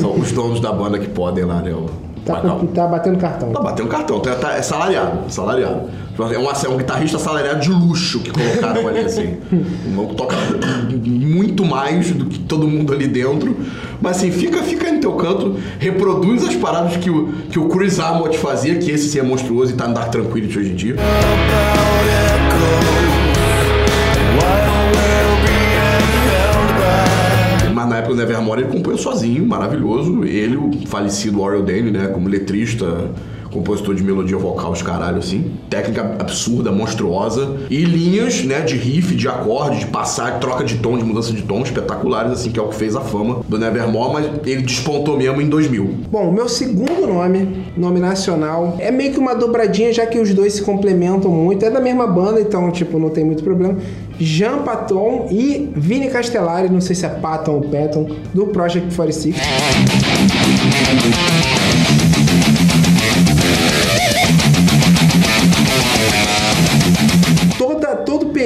só 0.00 0.10
os 0.12 0.32
donos 0.32 0.60
da 0.60 0.72
banda 0.72 0.98
que 0.98 1.08
podem 1.08 1.44
lá, 1.44 1.60
né? 1.60 1.72
O- 1.72 2.07
Tá, 2.34 2.40
com- 2.40 2.66
tá 2.66 2.86
batendo 2.86 3.18
cartão. 3.18 3.52
Tá 3.52 3.60
batendo 3.60 3.88
cartão, 3.88 4.20
tá, 4.20 4.34
tá- 4.34 4.52
é 4.56 4.62
salariado, 4.62 5.30
salariado. 5.32 5.82
É 6.18 6.36
um, 6.38 6.50
é 6.50 6.68
um 6.68 6.76
guitarrista 6.76 7.16
salariado 7.16 7.60
de 7.60 7.70
luxo 7.70 8.18
que 8.18 8.30
colocaram 8.30 8.88
ali, 8.88 9.00
assim. 9.00 9.36
O 9.86 9.90
maluco 9.90 10.14
toca 10.16 10.34
muito 11.06 11.64
mais 11.64 12.10
do 12.10 12.26
que 12.26 12.40
todo 12.40 12.66
mundo 12.66 12.92
ali 12.92 13.06
dentro. 13.06 13.56
Mas 14.00 14.16
assim, 14.18 14.30
fica, 14.32 14.62
fica 14.62 14.90
no 14.90 15.00
teu 15.00 15.12
canto, 15.12 15.56
reproduz 15.78 16.44
as 16.44 16.54
paradas 16.56 16.96
que 16.96 17.08
o, 17.08 17.28
que 17.50 17.58
o 17.58 17.68
Chris 17.68 18.00
Amott 18.00 18.36
fazia, 18.36 18.74
que 18.76 18.90
esse 18.90 19.08
sim 19.08 19.20
é 19.20 19.22
monstruoso 19.22 19.72
e 19.72 19.76
tá 19.76 19.86
no 19.86 19.94
Dark 19.94 20.10
Tranquility 20.10 20.58
hoje 20.58 20.72
em 20.72 20.74
dia. 20.76 20.96
Época 28.08 28.14
Nevermore 28.14 28.62
ele 28.62 28.70
compôs 28.70 29.00
sozinho, 29.00 29.46
maravilhoso. 29.46 30.24
Ele, 30.24 30.56
o 30.56 30.70
falecido 30.86 31.40
Oriel 31.40 31.62
Dane, 31.62 31.90
né, 31.90 32.08
como 32.08 32.28
letrista, 32.28 33.10
compositor 33.52 33.94
de 33.94 34.02
melodia 34.02 34.36
vocal, 34.36 34.72
os 34.72 34.82
caralho, 34.82 35.18
assim. 35.18 35.52
Técnica 35.68 36.16
absurda, 36.18 36.70
monstruosa. 36.70 37.56
E 37.70 37.84
linhas, 37.84 38.44
né, 38.44 38.60
de 38.60 38.76
riff, 38.76 39.14
de 39.14 39.28
acorde, 39.28 39.80
de 39.80 39.86
passar, 39.86 40.38
troca 40.38 40.64
de 40.64 40.76
tom, 40.78 40.98
de 40.98 41.04
mudança 41.04 41.32
de 41.32 41.42
tom, 41.42 41.62
espetaculares, 41.62 42.32
assim, 42.32 42.50
que 42.50 42.58
é 42.58 42.62
o 42.62 42.68
que 42.68 42.76
fez 42.76 42.96
a 42.96 43.00
fama 43.00 43.40
do 43.48 43.58
Nevermore, 43.58 44.12
mas 44.12 44.26
ele 44.46 44.62
despontou 44.62 45.16
mesmo 45.16 45.40
em 45.40 45.48
2000. 45.48 45.90
Bom, 46.10 46.28
o 46.28 46.32
meu 46.32 46.48
segundo 46.48 47.06
nome, 47.06 47.66
nome 47.76 48.00
nacional, 48.00 48.76
é 48.78 48.90
meio 48.90 49.12
que 49.12 49.18
uma 49.18 49.34
dobradinha, 49.34 49.92
já 49.92 50.06
que 50.06 50.18
os 50.18 50.32
dois 50.34 50.54
se 50.54 50.62
complementam 50.62 51.30
muito. 51.30 51.64
É 51.64 51.70
da 51.70 51.80
mesma 51.80 52.06
banda, 52.06 52.40
então, 52.40 52.70
tipo, 52.70 52.98
não 52.98 53.10
tem 53.10 53.24
muito 53.24 53.42
problema. 53.42 53.76
Jean 54.18 54.58
Paton 54.58 55.28
e 55.30 55.70
Vini 55.76 56.08
Castellari, 56.08 56.68
não 56.68 56.80
sei 56.80 56.96
se 56.96 57.06
é 57.06 57.08
Patton 57.08 57.52
ou 57.52 57.60
Patton, 57.62 58.08
do 58.34 58.46
Project 58.48 58.94
46. 58.94 59.36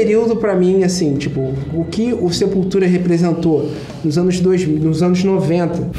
Período 0.03 0.35
pra 0.35 0.57
mim, 0.57 0.83
assim, 0.83 1.15
tipo, 1.15 1.55
o 1.73 1.85
que 1.85 2.13
o 2.13 2.29
Sepultura 2.33 2.89
representou 2.89 3.71
nos 4.03 4.19
anos 4.19 4.41
2000, 4.41 4.81
nos 4.81 5.01
anos 5.01 5.23
90, 5.23 5.91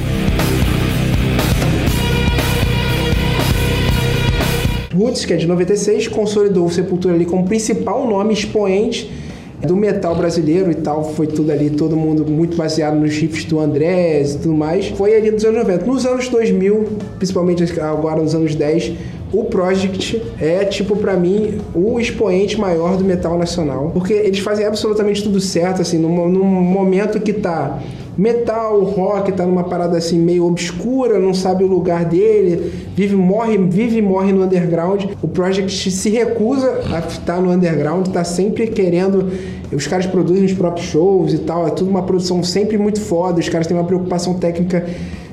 Roots, 4.93 5.23
que 5.23 5.31
é 5.31 5.37
de 5.37 5.47
96, 5.47 6.09
consolidou 6.09 6.65
o 6.65 6.69
Sepultura 6.69 7.15
ali 7.15 7.25
como 7.25 7.45
principal 7.45 8.05
nome 8.05 8.33
expoente 8.33 9.09
do 9.65 9.77
metal 9.77 10.13
brasileiro 10.15 10.69
e 10.69 10.75
tal. 10.75 11.13
Foi 11.13 11.25
tudo 11.25 11.49
ali, 11.49 11.69
todo 11.69 11.95
mundo 11.95 12.29
muito 12.29 12.57
baseado 12.57 12.99
nos 12.99 13.15
riffs 13.15 13.45
do 13.45 13.57
Andrés 13.57 14.35
e 14.35 14.39
tudo 14.39 14.53
mais. 14.53 14.87
Foi 14.89 15.15
ali 15.15 15.31
nos 15.31 15.45
anos 15.45 15.59
90. 15.59 15.85
Nos 15.85 16.05
anos 16.05 16.27
2000, 16.27 16.89
principalmente 17.17 17.79
agora 17.79 18.21
nos 18.21 18.35
anos 18.35 18.53
10, 18.53 18.91
o 19.33 19.45
Project 19.45 20.21
é, 20.39 20.63
tipo, 20.63 20.95
pra 20.95 21.15
mim, 21.15 21.59
o 21.73 21.99
expoente 21.99 22.59
maior 22.59 22.95
do 22.95 23.03
metal 23.03 23.37
nacional. 23.37 23.89
Porque 23.91 24.13
eles 24.13 24.39
fazem 24.39 24.65
absolutamente 24.65 25.23
tudo 25.23 25.39
certo, 25.39 25.81
assim, 25.81 25.97
num, 25.97 26.29
num 26.29 26.45
momento 26.45 27.19
que 27.19 27.33
tá 27.33 27.81
metal, 28.15 28.83
rock, 28.83 29.31
tá 29.31 29.43
numa 29.43 29.63
parada 29.63 29.97
assim 29.97 30.19
meio 30.19 30.45
obscura, 30.45 31.17
não 31.17 31.33
sabe 31.33 31.63
o 31.63 31.67
lugar 31.67 32.05
dele, 32.05 32.71
vive 32.95 33.15
morre, 33.15 33.57
vive 33.57 34.03
morre 34.03 34.31
no 34.31 34.43
underground. 34.43 35.05
O 35.21 35.27
Project 35.27 35.89
se 35.89 36.09
recusa 36.09 36.81
a 36.93 36.99
estar 36.99 37.41
no 37.41 37.51
underground, 37.51 38.07
tá 38.09 38.23
sempre 38.23 38.67
querendo. 38.67 39.31
Os 39.71 39.87
caras 39.87 40.05
produzem 40.05 40.45
os 40.45 40.53
próprios 40.53 40.87
shows 40.87 41.33
e 41.33 41.39
tal, 41.39 41.65
é 41.65 41.71
tudo 41.71 41.89
uma 41.89 42.03
produção 42.03 42.43
sempre 42.43 42.77
muito 42.77 43.01
foda, 43.01 43.39
os 43.39 43.49
caras 43.49 43.65
têm 43.65 43.75
uma 43.75 43.83
preocupação 43.83 44.35
técnica 44.35 44.85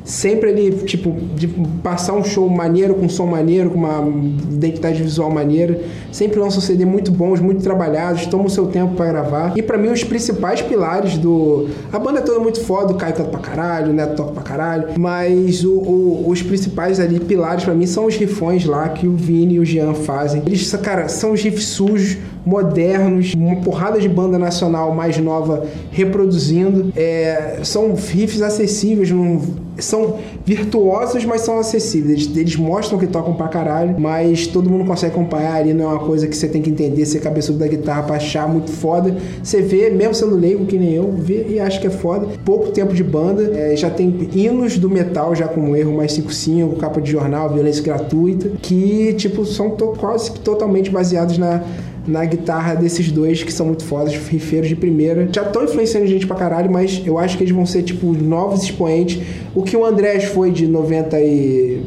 sempre 0.04 0.50
ele, 0.50 0.70
tipo, 0.84 1.14
de 1.36 1.46
passar 1.82 2.14
um 2.14 2.24
show 2.24 2.48
maneiro, 2.48 2.94
com 2.94 3.08
som 3.08 3.26
maneiro, 3.26 3.70
com 3.70 3.78
uma 3.78 4.06
identidade 4.52 5.02
visual 5.02 5.30
maneira. 5.30 5.80
Sempre 6.10 6.38
lançam 6.40 6.60
CD 6.60 6.84
muito 6.84 7.10
bons, 7.10 7.40
muito 7.40 7.62
trabalhados, 7.62 8.26
tomam 8.26 8.46
o 8.46 8.50
seu 8.50 8.66
tempo 8.66 8.94
pra 8.94 9.06
gravar. 9.06 9.52
E 9.56 9.62
pra 9.62 9.78
mim, 9.78 9.88
os 9.88 10.02
principais 10.04 10.60
pilares 10.62 11.16
do. 11.18 11.68
A 11.92 11.98
banda 11.98 12.18
é 12.20 12.22
toda 12.22 12.38
muito 12.40 12.60
foda, 12.60 12.92
o 12.92 12.96
Caio 12.96 13.14
canta 13.14 13.28
pra 13.30 13.40
caralho, 13.40 13.90
o 13.90 13.92
Neto 13.94 14.16
toca 14.16 14.32
pra 14.32 14.42
caralho. 14.42 14.88
Mas 14.98 15.64
o- 15.64 15.72
o- 15.78 16.24
os 16.28 16.42
principais 16.42 16.98
ali, 17.00 17.20
pilares 17.20 17.64
pra 17.64 17.74
mim, 17.74 17.86
são 17.86 18.06
os 18.06 18.16
rifões 18.16 18.64
lá 18.64 18.88
que 18.88 19.06
o 19.06 19.14
Vini 19.14 19.54
e 19.54 19.58
o 19.60 19.64
Jean 19.64 19.94
fazem. 19.94 20.42
Eles, 20.46 20.70
cara, 20.82 21.08
são 21.08 21.32
os 21.32 21.42
riffs 21.42 21.66
sujos, 21.66 22.16
modernos, 22.44 23.34
uma 23.34 23.56
porrada 23.56 24.00
de 24.00 24.08
banda 24.08 24.38
nacional 24.38 24.94
mais 24.94 25.18
nova 25.18 25.64
reproduzindo. 25.90 26.92
É, 26.96 27.60
são 27.62 27.94
riffs 27.94 28.42
acessíveis, 28.42 29.10
não- 29.10 29.40
são 29.82 30.18
virtuosos, 30.44 31.24
mas 31.24 31.42
são 31.42 31.58
acessíveis. 31.58 32.10
Eles, 32.26 32.36
eles 32.36 32.56
mostram 32.56 32.98
que 32.98 33.06
tocam 33.06 33.34
pra 33.34 33.48
caralho, 33.48 33.94
mas 33.98 34.46
todo 34.46 34.68
mundo 34.68 34.84
consegue 34.84 35.12
acompanhar 35.12 35.54
ali, 35.54 35.72
não 35.72 35.84
é 35.84 35.88
uma 35.94 35.98
coisa 36.00 36.26
que 36.26 36.36
você 36.36 36.48
tem 36.48 36.60
que 36.62 36.70
entender, 36.70 37.04
ser 37.06 37.20
cabeçudo 37.20 37.58
da 37.58 37.66
guitarra 37.68 38.02
pra 38.02 38.16
achar 38.16 38.48
muito 38.48 38.70
foda. 38.70 39.16
Você 39.42 39.62
vê, 39.62 39.90
mesmo 39.90 40.14
sendo 40.14 40.34
leigo 40.36 40.66
que 40.66 40.76
nem 40.78 40.92
eu, 40.94 41.12
vê 41.16 41.46
e 41.48 41.60
acha 41.60 41.80
que 41.80 41.86
é 41.86 41.90
foda. 41.90 42.26
Pouco 42.44 42.70
tempo 42.70 42.92
de 42.92 43.04
banda, 43.04 43.42
é, 43.56 43.76
já 43.76 43.90
tem 43.90 44.28
hinos 44.34 44.78
do 44.78 44.88
metal, 44.90 45.34
já 45.34 45.46
com 45.48 45.74
erro 45.76 45.92
mais 45.96 46.12
5.5, 46.12 46.76
capa 46.78 47.00
de 47.00 47.10
jornal, 47.10 47.48
violência 47.52 47.82
gratuita, 47.82 48.50
que, 48.62 49.14
tipo, 49.14 49.44
são 49.44 49.70
to- 49.70 49.94
quase 49.98 50.32
totalmente 50.32 50.90
baseados 50.90 51.38
na 51.38 51.62
na 52.06 52.24
guitarra 52.24 52.74
desses 52.74 53.10
dois 53.10 53.42
que 53.42 53.52
são 53.52 53.66
muito 53.66 53.84
fodas, 53.84 54.14
rifeiros 54.14 54.68
de 54.68 54.76
primeira. 54.76 55.28
Já 55.32 55.42
estão 55.42 55.64
influenciando 55.64 56.06
gente 56.06 56.26
pra 56.26 56.36
caralho, 56.36 56.70
mas 56.70 57.02
eu 57.04 57.18
acho 57.18 57.36
que 57.36 57.44
eles 57.44 57.54
vão 57.54 57.66
ser, 57.66 57.82
tipo, 57.82 58.12
novos 58.12 58.62
expoentes. 58.62 59.20
O 59.54 59.62
que 59.62 59.76
o 59.76 59.84
Andrés 59.84 60.24
foi 60.24 60.50
de 60.50 60.66
90 60.66 61.20
e 61.20 61.82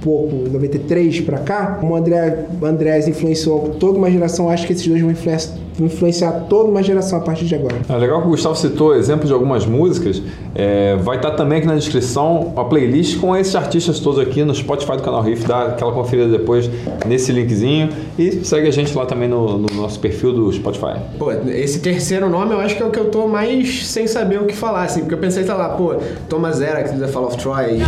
pouco, 0.00 0.48
93 0.50 1.20
pra 1.20 1.38
cá, 1.38 1.78
o 1.82 1.94
André, 1.94 2.46
o 2.60 2.64
Andrés 2.64 3.08
influenciou 3.08 3.76
toda 3.80 3.98
uma 3.98 4.10
geração, 4.10 4.48
acho 4.48 4.66
que 4.66 4.72
esses 4.72 4.86
dois 4.86 5.00
vão 5.00 5.10
influenciar, 5.10 5.56
influenciar 5.80 6.32
toda 6.48 6.70
uma 6.70 6.82
geração 6.82 7.18
a 7.18 7.22
partir 7.22 7.44
de 7.44 7.54
agora. 7.54 7.76
É 7.88 7.96
legal 7.96 8.20
que 8.20 8.26
o 8.26 8.30
Gustavo 8.30 8.56
citou 8.56 8.94
exemplos 8.94 9.28
de 9.28 9.34
algumas 9.34 9.64
músicas. 9.64 10.20
É, 10.54 10.96
vai 10.96 11.16
estar 11.16 11.32
também 11.32 11.58
aqui 11.58 11.66
na 11.66 11.76
descrição 11.76 12.52
uma 12.54 12.64
playlist 12.64 13.18
com 13.20 13.36
esses 13.36 13.54
artistas 13.54 14.00
todos 14.00 14.18
aqui 14.18 14.44
no 14.44 14.54
Spotify 14.54 14.96
do 14.96 15.02
canal 15.02 15.22
Riff. 15.22 15.46
Dá 15.46 15.66
aquela 15.66 15.92
conferida 15.92 16.28
depois 16.28 16.68
nesse 17.06 17.30
linkzinho. 17.32 17.90
E 18.18 18.44
segue 18.44 18.66
a 18.68 18.72
gente 18.72 18.96
lá 18.96 19.06
também 19.06 19.28
no, 19.28 19.58
no 19.58 19.68
nosso 19.74 20.00
perfil 20.00 20.32
do 20.32 20.52
Spotify. 20.52 20.98
Pô, 21.18 21.30
esse 21.30 21.78
terceiro 21.80 22.28
nome 22.28 22.52
eu 22.52 22.60
acho 22.60 22.76
que 22.76 22.82
é 22.82 22.86
o 22.86 22.90
que 22.90 22.98
eu 22.98 23.10
tô 23.10 23.28
mais 23.28 23.86
sem 23.86 24.06
saber 24.06 24.40
o 24.40 24.46
que 24.46 24.54
falar, 24.54 24.84
assim, 24.84 25.00
porque 25.00 25.14
eu 25.14 25.18
pensei, 25.18 25.44
tá 25.44 25.54
lá, 25.54 25.70
pô, 25.70 25.94
Thomas 26.28 26.56
Zera, 26.56 26.80
aquele 26.80 26.98
da 26.98 27.08
Fall 27.08 27.26
of 27.26 27.36
Troy, 27.36 27.78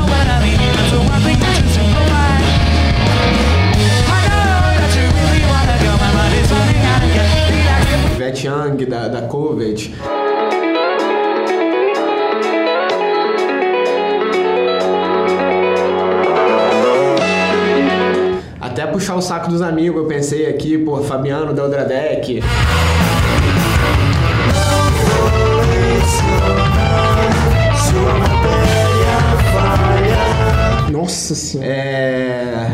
Vet 8.30 8.44
Young, 8.44 8.86
da, 8.86 9.08
da 9.08 9.22
Covet. 9.22 9.92
Até 18.60 18.86
puxar 18.86 19.16
o 19.16 19.20
saco 19.20 19.50
dos 19.50 19.60
amigos, 19.60 20.00
eu 20.00 20.06
pensei 20.06 20.46
aqui, 20.46 20.78
pô, 20.78 20.98
Fabiano 20.98 21.52
da 21.52 21.64
Odradek. 21.64 22.40
Nossa 30.92 31.34
senhora, 31.34 31.68
É. 31.68 31.99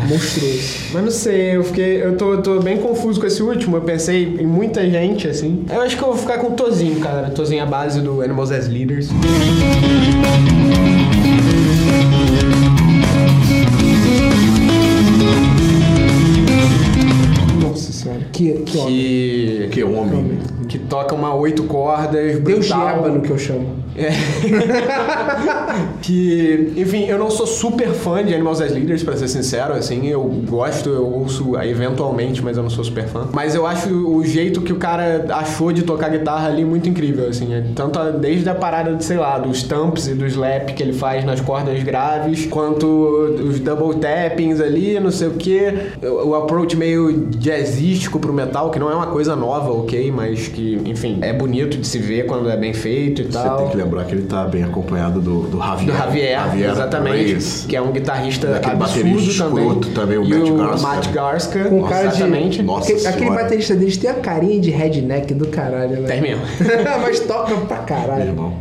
monstruoso. 0.07 0.93
Mas 0.93 1.03
não 1.03 1.11
sei, 1.11 1.55
eu 1.55 1.63
fiquei. 1.63 2.03
Eu 2.03 2.15
tô, 2.17 2.37
tô 2.37 2.59
bem 2.59 2.77
confuso 2.77 3.19
com 3.19 3.27
esse 3.27 3.43
último. 3.43 3.77
Eu 3.77 3.81
pensei 3.81 4.23
em 4.39 4.45
muita 4.45 4.89
gente, 4.89 5.27
assim. 5.27 5.65
Eu 5.69 5.81
acho 5.81 5.95
que 5.97 6.03
eu 6.03 6.07
vou 6.07 6.17
ficar 6.17 6.39
com 6.39 6.47
o 6.47 6.51
Tozinho, 6.51 6.99
cara. 6.99 7.29
Tozinho 7.29 7.59
é 7.59 7.63
a 7.63 7.65
base 7.65 8.01
do 8.01 8.21
Animals 8.21 8.51
as 8.51 8.67
Leaders. 8.67 9.09
Nossa 17.61 17.91
senhora, 17.91 18.21
que, 18.31 18.53
que 18.53 18.77
homem. 18.77 18.95
Que. 18.95 19.67
Que 19.71 19.83
homem. 19.83 20.39
Que 20.67 20.79
toca 20.79 21.13
uma 21.13 21.33
oito 21.35 21.63
cordas. 21.63 22.39
Deus 22.39 22.67
brutal. 22.67 22.99
Ébano 22.99 23.21
que 23.21 23.29
eu 23.29 23.37
chamo. 23.37 23.86
É. 23.97 24.09
que, 26.01 26.73
enfim, 26.77 27.05
eu 27.05 27.17
não 27.17 27.29
sou 27.29 27.47
super 27.47 27.89
fã 27.89 28.23
de 28.23 28.33
Animals 28.33 28.61
as 28.61 28.71
Leaders, 28.71 29.03
pra 29.03 29.15
ser 29.15 29.27
sincero, 29.27 29.73
assim, 29.73 30.07
eu 30.07 30.21
gosto, 30.47 30.89
eu 30.89 31.05
ouço 31.05 31.57
eventualmente, 31.61 32.41
mas 32.43 32.57
eu 32.57 32.63
não 32.63 32.69
sou 32.69 32.83
super 32.83 33.05
fã. 33.05 33.27
Mas 33.33 33.55
eu 33.55 33.65
acho 33.65 33.89
o 33.89 34.23
jeito 34.25 34.61
que 34.61 34.71
o 34.73 34.77
cara 34.77 35.25
achou 35.31 35.71
de 35.71 35.83
tocar 35.83 36.09
guitarra 36.09 36.47
ali 36.47 36.63
muito 36.63 36.87
incrível, 36.87 37.27
assim, 37.27 37.53
é 37.53 37.63
tanto 37.75 37.99
a- 37.99 38.09
desde 38.11 38.49
a 38.49 38.55
parada 38.55 38.93
de, 38.95 39.03
sei 39.03 39.17
lá, 39.17 39.37
dos 39.37 39.63
thumps 39.63 40.07
e 40.07 40.13
dos 40.13 40.35
lap 40.35 40.73
que 40.73 40.83
ele 40.83 40.93
faz 40.93 41.25
nas 41.25 41.41
cordas 41.41 41.81
graves, 41.83 42.45
quanto 42.45 42.85
os 42.87 43.59
double 43.59 43.99
tappings 43.99 44.59
ali, 44.61 44.99
não 44.99 45.11
sei 45.11 45.27
o 45.27 45.31
que, 45.31 45.73
o, 46.03 46.29
o 46.29 46.35
approach 46.35 46.75
meio 46.75 47.27
jazzístico 47.37 48.19
pro 48.19 48.33
metal, 48.33 48.69
que 48.69 48.79
não 48.79 48.91
é 48.91 48.95
uma 48.95 49.07
coisa 49.07 49.35
nova, 49.35 49.71
ok, 49.71 50.11
mas 50.11 50.47
que, 50.47 50.79
enfim, 50.85 51.19
é 51.21 51.33
bonito 51.33 51.77
de 51.77 51.87
se 51.87 51.97
ver 51.99 52.25
quando 52.25 52.49
é 52.49 52.57
bem 52.57 52.73
feito 52.73 53.21
e 53.21 53.25
Você 53.25 53.31
tal. 53.31 53.57
tem 53.57 53.69
que 53.69 53.77
lembrar 53.87 54.05
que 54.05 54.13
ele 54.13 54.27
tá 54.27 54.45
bem 54.45 54.63
acompanhado 54.63 55.19
do, 55.21 55.41
do 55.43 55.57
Javier. 55.57 55.85
Do 55.85 55.97
Javier, 55.97 56.69
exatamente. 56.71 57.15
Reyes. 57.15 57.65
Que 57.67 57.75
é 57.75 57.81
um 57.81 57.91
guitarrista 57.91 58.47
Daquele 58.47 58.75
absurdo 58.75 59.09
baterista 59.09 59.43
também. 59.43 59.79
também, 59.93 60.17
o 60.17 60.23
e 60.25 60.29
Matt 60.29 60.49
o 60.49 60.57
Garska. 60.57 60.87
Matt 60.87 61.07
Garska. 61.11 61.65
Com 61.65 61.83
cara 61.83 62.07
de. 62.07 62.15
exatamente. 62.15 62.63
Nossa 62.63 62.91
aquele, 62.91 63.07
aquele 63.07 63.29
baterista 63.31 63.75
deles 63.75 63.97
tem 63.97 64.09
a 64.09 64.15
carinha 64.15 64.59
de 64.59 64.69
redneck 64.69 65.33
do 65.33 65.47
caralho, 65.47 66.01
né? 66.01 66.07
Tem 66.07 66.21
mesmo. 66.21 66.43
Mas 67.01 67.19
toca 67.21 67.55
pra 67.55 67.77
Meu 67.77 67.85
caralho. 67.85 68.23
irmão. 68.23 68.53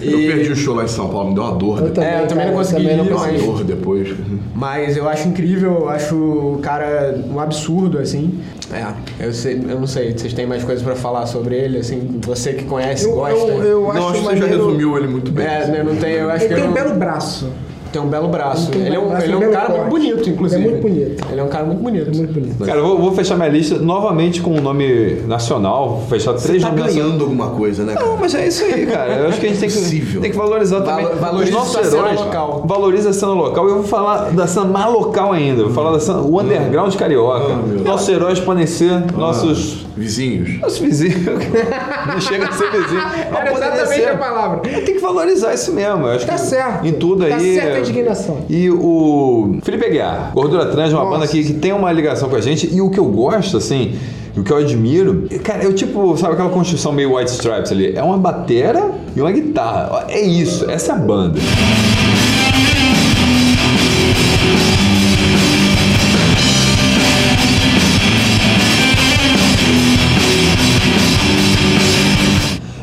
Eu 0.00 0.18
perdi 0.18 0.52
o 0.52 0.56
show 0.56 0.74
lá 0.74 0.84
em 0.84 0.88
São 0.88 1.08
Paulo, 1.08 1.28
me 1.30 1.34
deu 1.34 1.42
uma 1.44 1.52
dor. 1.56 1.78
Eu 1.78 1.84
depois. 1.88 1.94
também, 1.94 2.10
É, 2.10 2.22
eu 2.22 2.26
também 2.28 2.44
cara, 2.44 2.50
não 2.50 2.58
consegui 2.58 2.82
também 2.88 2.98
ir, 3.00 3.04
Deu 3.04 3.16
uma 3.16 3.26
mas- 3.26 3.42
dor 3.42 3.64
depois. 3.64 4.08
Mas 4.54 4.96
eu 4.96 5.08
acho 5.08 5.28
incrível, 5.28 5.72
eu 5.80 5.88
acho 5.88 6.14
o 6.16 6.58
cara 6.62 7.18
um 7.30 7.38
absurdo, 7.40 7.98
assim. 7.98 8.40
É, 8.72 9.24
eu, 9.24 9.32
sei, 9.32 9.54
eu 9.68 9.80
não 9.80 9.86
sei, 9.86 10.12
vocês 10.16 10.32
têm 10.34 10.46
mais 10.46 10.62
coisas 10.62 10.84
pra 10.84 10.94
falar 10.94 11.26
sobre 11.26 11.54
ele, 11.56 11.78
assim, 11.78 12.18
você 12.24 12.52
que 12.52 12.64
conhece, 12.64 13.06
Eu, 13.06 13.14
gosta. 13.14 13.34
eu, 13.52 13.62
eu 13.64 13.80
Não, 13.82 13.90
acho 13.90 13.98
acho 14.08 14.12
que 14.12 14.24
você 14.26 14.36
já 14.36 14.46
resumiu 14.46 14.96
ele 14.98 15.06
muito 15.08 15.32
bem. 15.32 15.46
É, 15.46 15.74
eu 15.78 15.84
não 15.84 15.96
tenho, 15.96 16.18
eu 16.18 16.30
acho 16.30 16.44
Ele 16.44 16.48
que 16.48 16.54
tem 16.60 16.64
eu 16.64 16.70
um 16.70 16.74
não- 16.74 16.84
belo 16.84 16.94
braço. 16.98 17.48
Tem 17.92 18.00
um 18.02 18.08
belo 18.08 18.28
braço. 18.28 18.70
Ele 18.72 18.86
Ele 18.86 18.96
é 18.96 18.98
um, 18.98 19.08
braço, 19.08 19.24
ele 19.24 19.32
é 19.32 19.36
um 19.36 19.48
um 19.48 19.52
cara 19.52 19.68
muito 19.68 19.78
corte. 19.78 19.90
bonito, 19.90 20.30
inclusive. 20.30 20.60
Ele 20.62 20.68
é 20.68 20.70
muito 20.70 20.82
bonito. 20.88 21.24
Ele 21.30 21.40
é 21.40 21.44
um 21.44 21.48
cara 21.48 21.64
muito 21.64 21.82
bonito. 21.82 22.10
É 22.10 22.16
muito 22.16 22.32
bonito. 22.32 22.64
Cara, 22.64 22.78
eu 22.78 22.86
vou, 22.86 22.98
vou 22.98 23.12
fechar 23.12 23.36
minha 23.36 23.48
lista 23.48 23.76
novamente 23.78 24.40
com 24.40 24.50
um 24.54 24.60
nome 24.60 25.22
nacional. 25.26 25.98
Vou 25.98 26.06
fechar 26.08 26.32
Você 26.32 26.48
três 26.48 26.62
tá 26.62 26.70
nomes 26.70 26.94
ganhando 26.94 27.24
alguma 27.24 27.50
coisa, 27.50 27.84
né, 27.84 27.94
cara? 27.94 28.06
Não, 28.06 28.16
mas 28.16 28.34
é 28.34 28.46
isso 28.46 28.64
aí, 28.64 28.86
cara. 28.86 29.14
Eu 29.14 29.28
acho 29.28 29.40
que 29.40 29.46
a 29.46 29.48
gente 29.48 29.60
tem 29.60 29.68
que, 29.68 30.18
tem 30.20 30.30
que 30.30 30.36
valorizar 30.36 30.80
também 30.82 31.06
valoriza 31.16 31.50
os 31.50 31.58
nossos 31.58 31.76
a 31.76 31.84
cena 31.84 31.96
heróis. 31.98 32.20
local. 32.20 32.64
Valoriza 32.66 33.10
a 33.10 33.12
cena 33.12 33.32
local. 33.32 33.66
E 33.66 33.70
eu 33.70 33.74
vou 33.76 33.84
falar 33.84 34.30
da 34.32 34.46
cena 34.46 34.66
mais 34.66 34.92
local 34.92 35.32
ainda. 35.32 35.64
Vou 35.64 35.72
falar 35.72 35.92
da 35.92 36.00
cena, 36.00 36.18
o 36.20 36.40
underground 36.40 36.94
carioca. 36.96 37.52
Ah, 37.54 37.82
nossos 37.84 38.08
heróis 38.08 38.38
podem 38.40 38.66
ser 38.66 39.12
nossos... 39.16 39.86
Vizinhos. 39.98 40.60
Nossos 40.60 40.78
vizinhos. 40.78 41.16
Não 42.06 42.20
chega 42.20 42.48
a 42.48 42.52
ser 42.52 42.70
vizinho. 42.70 43.00
Era 43.34 43.52
exatamente 43.52 44.00
ser. 44.00 44.08
a 44.10 44.16
palavra. 44.16 44.58
Tem 44.60 44.84
que 44.84 44.98
valorizar 45.00 45.52
isso 45.54 45.72
mesmo. 45.72 46.06
Eu 46.06 46.12
acho 46.12 46.24
Tá 46.24 46.34
que 46.34 46.40
certo. 46.40 46.86
Em 46.86 46.92
tudo 46.92 47.24
aí. 47.24 47.30
Tá 47.32 47.40
certa 47.40 47.78
a 47.78 47.82
indignação. 47.90 48.38
E 48.48 48.70
o 48.70 49.58
Felipe 49.62 49.86
Aguiar, 49.86 50.32
Gordura 50.34 50.66
Trans, 50.66 50.92
é 50.92 50.94
uma 50.94 51.04
Nossa. 51.04 51.18
banda 51.18 51.26
que, 51.30 51.44
que 51.44 51.54
tem 51.54 51.72
uma 51.72 51.92
ligação 51.92 52.28
com 52.28 52.36
a 52.36 52.40
gente. 52.40 52.72
E 52.72 52.80
o 52.80 52.90
que 52.90 52.98
eu 52.98 53.06
gosto, 53.06 53.56
assim, 53.56 53.96
o 54.36 54.42
que 54.42 54.52
eu 54.52 54.56
admiro, 54.56 55.28
cara, 55.42 55.64
eu 55.64 55.72
tipo, 55.74 56.16
sabe 56.16 56.34
aquela 56.34 56.50
construção 56.50 56.92
meio 56.92 57.16
White 57.16 57.32
Stripes 57.32 57.72
ali? 57.72 57.96
É 57.96 58.02
uma 58.02 58.16
batera 58.16 58.90
e 59.16 59.20
uma 59.20 59.32
guitarra. 59.32 60.06
É 60.08 60.20
isso, 60.20 60.70
essa 60.70 60.92
é 60.92 60.94
a 60.94 60.98
banda. 60.98 61.40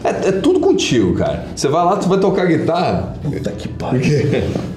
É, 0.04 0.28
é 0.28 0.32
tudo 0.34 0.60
contigo, 0.60 1.16
cara. 1.16 1.46
Você 1.56 1.68
vai 1.68 1.84
lá, 1.84 1.98
tu 1.98 2.08
vai 2.08 2.20
tocar 2.20 2.46
guitarra. 2.46 3.16
Puta 3.24 3.52
que 3.52 3.68
pariu. 3.68 4.02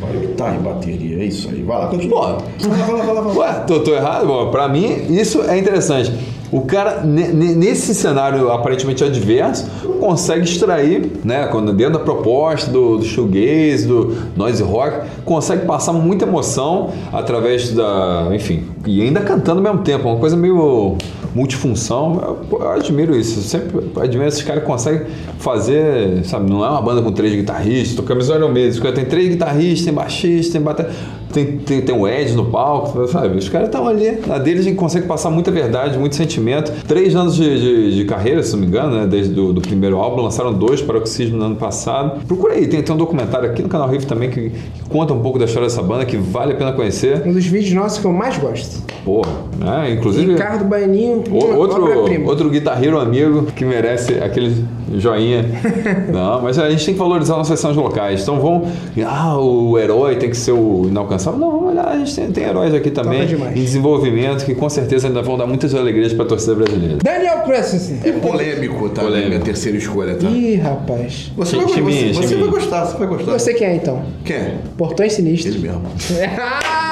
Puta 0.00 0.06
que 0.12 0.14
pariu. 0.18 0.20
Guitarra 0.20 0.56
e 0.56 0.58
bateria, 0.58 1.22
é 1.22 1.26
isso 1.26 1.48
aí. 1.50 1.62
Vai 1.62 1.78
lá, 1.78 1.86
continua. 1.88 2.38
Vai 2.60 2.78
lá, 2.78 2.86
vai 2.86 3.14
lá, 3.14 3.20
vai 3.20 3.34
lá. 3.34 3.40
Ué, 3.40 3.52
tô, 3.66 3.80
tô 3.80 3.94
errado? 3.94 4.26
Bom, 4.26 4.50
pra 4.50 4.68
mim, 4.68 5.06
isso 5.10 5.42
é 5.42 5.58
interessante. 5.58 6.12
O 6.52 6.62
cara, 6.62 7.02
ne- 7.04 7.28
ne- 7.28 7.54
nesse 7.54 7.94
cenário 7.94 8.50
aparentemente 8.50 9.04
adverso, 9.04 9.70
consegue 10.00 10.42
extrair, 10.42 11.12
né, 11.24 11.46
quando 11.46 11.72
dentro 11.72 11.92
da 11.92 11.98
proposta 12.00 12.68
do, 12.72 12.96
do 12.98 13.04
shoegaze, 13.04 13.86
do 13.86 14.16
noise 14.36 14.60
rock, 14.60 15.06
consegue 15.24 15.64
passar 15.64 15.92
muita 15.92 16.24
emoção 16.24 16.90
através 17.12 17.70
da, 17.72 18.30
enfim, 18.32 18.64
e 18.84 19.00
ainda 19.00 19.20
cantando 19.20 19.58
ao 19.58 19.62
mesmo 19.72 19.84
tempo, 19.84 20.08
uma 20.08 20.16
coisa 20.18 20.36
meio 20.36 20.96
multifunção. 21.34 22.46
Eu, 22.50 22.58
eu 22.58 22.70
admiro 22.70 23.16
isso. 23.16 23.38
Eu 23.38 23.42
sempre 23.42 23.78
admiro 24.00 24.28
esses 24.28 24.42
caras 24.42 24.62
que 24.62 24.68
conseguem 24.68 25.06
fazer, 25.38 26.24
sabe, 26.24 26.50
não 26.50 26.64
é 26.64 26.68
uma 26.68 26.82
banda 26.82 27.02
com 27.02 27.12
três 27.12 27.34
guitarristas, 27.34 27.96
tocamos 27.96 28.28
Iron 28.28 28.48
Maiden, 28.48 28.92
tem 28.92 29.04
três 29.04 29.28
guitarristas, 29.28 29.84
tem 29.84 29.94
baixista, 29.94 30.52
tem 30.52 30.62
bateria. 30.62 30.92
Tem, 31.32 31.58
tem, 31.58 31.80
tem 31.80 31.94
o 31.94 32.06
Ed 32.08 32.34
no 32.34 32.46
palco, 32.46 33.06
sabe? 33.06 33.38
Os 33.38 33.48
caras 33.48 33.68
estão 33.68 33.86
ali, 33.86 34.18
na 34.26 34.38
deles 34.38 34.60
a 34.60 34.64
gente 34.64 34.76
consegue 34.76 35.06
passar 35.06 35.30
muita 35.30 35.50
verdade, 35.50 35.98
muito 35.98 36.16
sentimento. 36.16 36.72
Três 36.86 37.14
anos 37.14 37.36
de, 37.36 37.60
de, 37.60 37.96
de 37.96 38.04
carreira, 38.04 38.42
se 38.42 38.52
não 38.52 38.60
me 38.60 38.66
engano, 38.66 38.96
né? 38.96 39.06
Desde 39.06 39.32
do, 39.32 39.52
do 39.52 39.60
primeiro 39.60 39.96
álbum, 39.96 40.22
lançaram 40.22 40.52
dois 40.52 40.82
para 40.82 40.98
Oxígeno 40.98 41.38
no 41.38 41.44
ano 41.44 41.56
passado. 41.56 42.24
Procura 42.26 42.54
aí, 42.54 42.66
tem, 42.66 42.82
tem 42.82 42.94
um 42.94 42.98
documentário 42.98 43.48
aqui 43.48 43.62
no 43.62 43.68
canal 43.68 43.88
Riff 43.88 44.06
também 44.06 44.30
que, 44.30 44.50
que 44.50 44.88
conta 44.88 45.12
um 45.12 45.20
pouco 45.20 45.38
da 45.38 45.44
história 45.44 45.68
dessa 45.68 45.82
banda, 45.82 46.04
que 46.04 46.16
vale 46.16 46.52
a 46.52 46.56
pena 46.56 46.72
conhecer. 46.72 47.22
Um 47.26 47.32
dos 47.32 47.46
vídeos 47.46 47.72
nossos 47.74 47.98
que 47.98 48.06
eu 48.06 48.12
mais 48.12 48.36
gosto. 48.38 48.82
Pô, 49.04 49.22
né? 49.58 49.92
Inclusive. 49.92 50.32
Ricardo 50.32 50.64
Baianinho, 50.64 51.22
Outro, 51.30 52.26
outro 52.26 52.50
guitarreiro 52.50 52.98
amigo 52.98 53.46
que 53.54 53.64
merece 53.64 54.14
aquele 54.14 54.64
joinha. 54.94 55.44
Não, 56.12 56.42
mas 56.42 56.58
a 56.58 56.68
gente 56.70 56.84
tem 56.84 56.94
que 56.94 57.00
valorizar 57.00 57.36
nossas 57.36 57.58
sessões 57.58 57.76
locais. 57.76 58.22
Então 58.22 58.40
vão. 58.40 58.66
Ah, 59.06 59.38
o 59.38 59.78
herói 59.78 60.16
tem 60.16 60.30
que 60.30 60.36
ser 60.36 60.52
o 60.52 60.86
inalcançável. 60.88 61.19
Não, 61.26 61.50
vamos 61.50 61.70
olhar, 61.70 61.88
a 61.88 61.98
gente 61.98 62.14
tem, 62.14 62.32
tem 62.32 62.44
heróis 62.44 62.74
aqui 62.74 62.90
também 62.90 63.22
em 63.22 63.54
desenvolvimento 63.54 64.44
que 64.44 64.54
com 64.54 64.68
certeza 64.68 65.08
ainda 65.08 65.22
vão 65.22 65.36
dar 65.36 65.46
muitas 65.46 65.74
alegrias 65.74 66.12
para 66.12 66.24
a 66.24 66.28
torcida 66.28 66.54
brasileira. 66.54 66.98
Daniel 67.02 67.42
Christensen. 67.42 68.00
É 68.04 68.12
polêmico, 68.12 68.88
tá? 68.88 69.02
Polêmico. 69.02 69.28
Minha 69.28 69.40
terceira 69.40 69.76
escolha, 69.78 70.14
tá? 70.16 70.28
Ih, 70.28 70.56
rapaz. 70.56 71.32
Você, 71.36 71.56
vai, 71.56 71.68
Chiminha, 71.68 72.14
você, 72.14 72.26
você 72.26 72.36
vai 72.36 72.48
gostar, 72.48 72.84
você 72.84 72.98
vai 72.98 73.08
gostar. 73.08 73.32
Você 73.32 73.54
quem 73.54 73.66
é 73.66 73.74
então? 73.76 74.02
Quem 74.24 74.36
é? 74.36 74.54
Portões 74.76 75.12
Sinistros. 75.12 75.54
Ele 75.54 75.68
mesmo. 75.68 75.82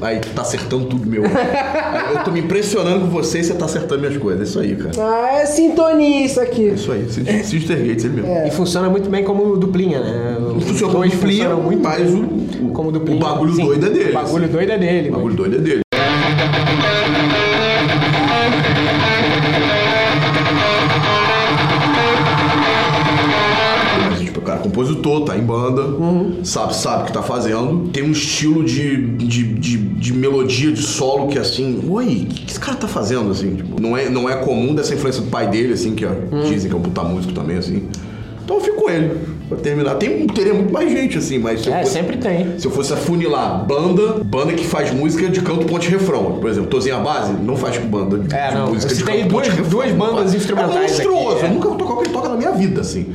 Aí 0.00 0.20
tu 0.20 0.28
tá 0.30 0.42
acertando 0.42 0.84
tudo, 0.86 1.06
meu. 1.08 1.24
Aí 1.24 2.14
eu 2.16 2.24
tô 2.24 2.30
me 2.30 2.40
impressionando 2.40 3.00
com 3.00 3.10
você 3.10 3.40
e 3.40 3.44
você 3.44 3.54
tá 3.54 3.64
acertando 3.64 4.00
minhas 4.00 4.16
coisas. 4.16 4.40
É 4.40 4.44
isso 4.44 4.60
aí, 4.60 4.76
cara. 4.76 4.92
Ah, 4.98 5.38
é 5.38 5.46
sintonia 5.46 6.24
isso 6.24 6.40
aqui. 6.40 6.68
É 6.68 6.72
isso 6.74 6.92
aí. 6.92 7.08
Sister 7.44 7.76
Gates, 7.84 8.04
ele 8.04 8.20
mesmo. 8.22 8.46
E 8.46 8.50
funciona 8.50 8.88
muito 8.88 9.10
bem 9.10 9.24
como 9.24 9.56
duplinha, 9.56 10.00
né? 10.00 10.36
Os 10.56 10.64
dois 10.64 11.12
duplinha, 11.12 11.48
funcionam 11.50 11.62
muito 11.62 11.88
bem 11.88 12.06
o- 12.62 12.66
o- 12.68 12.72
como 12.72 12.92
duplinha. 12.92 13.16
o 13.16 13.20
bagulho 13.20 13.54
Sim, 13.54 13.64
doido 13.66 13.86
é 13.86 13.90
dele, 13.90 14.10
O 14.10 14.14
bagulho 14.14 14.44
assim. 14.44 14.52
doido 14.52 14.70
é 14.72 14.78
dele. 14.78 15.08
O 15.08 15.12
bagulho 15.12 15.34
doido 15.34 15.56
é 15.56 15.58
dele. 15.58 15.80
Mas, 24.10 24.20
tipo, 24.20 24.40
o 24.40 24.42
cara 24.42 24.60
é 24.60 24.62
compositor, 24.62 25.24
tá 25.24 25.36
em 25.36 25.42
banda, 25.42 25.82
sabe, 26.44 26.74
sabe 26.76 27.02
o 27.02 27.06
que 27.06 27.12
tá 27.12 27.22
fazendo, 27.22 27.88
tem 27.92 28.02
um 28.02 28.12
estilo 28.12 28.64
de, 28.64 28.96
de, 29.16 29.44
de, 29.54 29.76
de 29.78 30.12
melodia, 30.12 30.72
de 30.72 30.82
solo 30.82 31.28
que 31.28 31.38
assim, 31.38 31.80
oi, 31.88 32.04
o 32.30 32.34
que, 32.34 32.42
que 32.44 32.50
esse 32.50 32.60
cara 32.60 32.76
tá 32.76 32.88
fazendo, 32.88 33.30
assim? 33.30 33.54
Tipo, 33.56 33.80
não, 33.80 33.96
é, 33.96 34.08
não 34.08 34.28
é 34.28 34.36
comum 34.36 34.74
dessa 34.74 34.94
influência 34.94 35.22
do 35.22 35.28
pai 35.28 35.48
dele, 35.48 35.72
assim, 35.74 35.94
que 35.94 36.04
ó, 36.06 36.10
dizem 36.48 36.68
que 36.70 36.74
é 36.76 36.78
um 36.78 36.82
puta 36.82 37.02
músico 37.02 37.32
também, 37.32 37.56
assim. 37.58 37.88
Então 38.44 38.56
eu 38.56 38.62
fico 38.62 38.76
com 38.82 38.88
ele, 38.90 39.10
pra 39.46 39.58
terminar. 39.58 39.96
Tem, 39.96 40.26
teria 40.26 40.54
muito 40.54 40.72
mais 40.72 40.90
gente, 40.90 41.18
assim, 41.18 41.38
mas 41.38 41.60
se 41.60 41.68
É, 41.70 41.80
fosse- 41.80 41.92
sempre 41.92 42.16
tem. 42.16 42.58
se 42.58 42.66
eu 42.66 42.70
fosse 42.70 42.94
afunilar 42.94 43.66
banda, 43.66 44.24
banda 44.24 44.54
que 44.54 44.64
faz 44.64 44.90
música 44.90 45.28
de 45.28 45.42
canto, 45.42 45.66
ponte 45.66 45.86
refrão. 45.90 46.38
Por 46.40 46.48
exemplo, 46.48 46.70
Tozinha 46.70 46.96
Base 46.98 47.34
não 47.34 47.56
faz 47.58 47.76
com 47.76 47.86
banda 47.88 48.18
de, 48.18 48.34
É, 48.34 48.48
de 48.48 48.54
não. 48.54 48.68
música 48.68 48.86
Eu 48.90 48.96
de 48.96 49.00
citei 49.02 49.16
canto, 49.18 49.28
duas- 49.28 49.46
ponte 49.48 49.56
refrão. 49.56 49.70
duas 49.70 49.90
Não 49.90 49.98
bandas 49.98 50.18
faz. 50.20 50.34
instrumentais 50.34 50.76
É 50.76 50.80
monstruoso. 51.04 51.36
aqui, 51.36 51.44
é. 51.44 51.48
Eu 51.48 51.54
nunca 51.54 51.68
vou 51.68 51.76
tocar 51.76 51.92
o 51.92 51.96
que 51.98 52.04
ele 52.04 52.12
toca 52.14 52.28
na 52.30 52.36
minha 52.36 52.52
vida, 52.52 52.80
assim. 52.80 53.06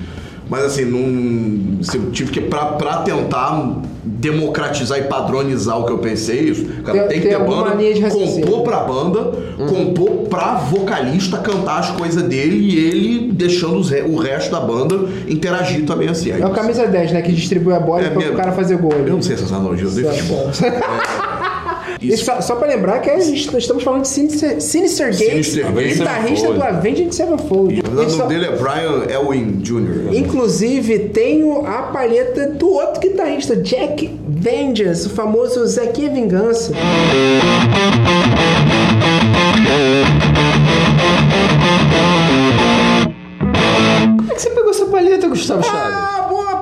Mas 0.50 0.66
assim, 0.66 0.86
não, 0.86 1.82
se 1.84 1.98
eu 1.98 2.12
tive 2.12 2.32
que, 2.32 2.42
pra, 2.42 2.66
pra 2.74 2.98
tentar 2.98 3.82
democratizar 4.04 5.00
e 5.00 5.04
padronizar 5.04 5.80
o 5.80 5.86
que 5.86 5.92
eu 5.92 5.98
pensei, 6.00 6.42
isso, 6.42 6.66
cara, 6.84 7.00
Tem- 7.00 7.08
tem, 7.08 7.22
que 7.22 7.28
ter 7.30 7.40
banda, 7.40 7.72
compor 8.12 8.62
pra 8.64 8.80
banda, 8.82 9.32
compor 9.70 10.10
pra 10.30 10.56
vocalista 10.56 11.38
cantar 11.38 11.80
as 11.80 11.90
coisas 11.92 12.22
dele 12.24 12.56
e 12.58 12.78
ele 12.88 13.32
deixando 13.32 13.78
os 13.78 13.92
o 13.92 14.18
resto 14.18 14.52
da 14.52 14.60
banda 14.60 15.08
interagir 15.28 15.86
também 15.86 16.10
assim. 16.10 16.32
Aí 16.32 16.42
É 16.42 16.46
o 16.46 16.52
camisa 16.52 16.86
10, 16.88 17.12
né? 17.14 17.22
Que 17.22 17.32
distribui 17.32 17.74
a 17.74 17.80
bola 17.80 18.02
É 18.04 18.10
para 18.10 18.18
minha- 18.20 18.32
o 18.32 18.36
cara 18.36 18.52
fazer 18.52 18.78
gol. 18.78 18.92
Eu 18.94 19.14
não 19.14 19.22
sei 19.22 19.36
essas 19.36 19.52
analogias, 19.52 19.98
eu 19.98 20.04
dei 20.04 20.12
futebol. 20.12 20.50
E 22.04 22.18
só, 22.18 22.42
só 22.42 22.56
pra 22.56 22.68
lembrar 22.68 23.00
que 23.00 23.10
a 23.10 23.20
gente- 23.20 23.46
nós 23.54 23.64
estamos 23.64 23.84
falando 23.84 24.02
de 24.02 24.08
Sinister, 24.10 24.62
Sinister 24.62 25.08
Gates, 25.12 25.28
Sinister 25.48 25.72
Gates. 25.72 25.98
guitarrista 25.98 26.52
do. 26.54 26.64
Avenged 26.64 27.16
Sevenfold. 27.16 27.76
E 27.76 27.80
o 27.80 28.10
só- 28.10 28.18
nome 28.20 28.34
dele 28.34 28.46
é 28.48 28.52
Brian 28.58 29.06
Elwin 29.10 29.60
Jr. 29.62 30.14
Inclusive, 30.14 31.00
tenho 31.10 31.66
a 31.66 31.84
palheta 31.84 32.48
do 32.48 32.70
outro 32.70 33.00
guitarrista, 33.02 33.56
Jack 33.56 34.10
Vengeance, 34.28 35.08
o 35.08 35.10
famoso 35.12 35.66
Zequinha 35.66 36.10
Vingança. 36.12 36.74
Como 44.18 44.32
é 44.32 44.36
que 44.36 44.42
você 44.42 44.50
pegou 44.50 44.70
essa 44.72 44.86
palheta, 44.86 45.28
Gustavo 45.28 45.64
Chaves? 45.64 45.80
Ah, 45.96 46.13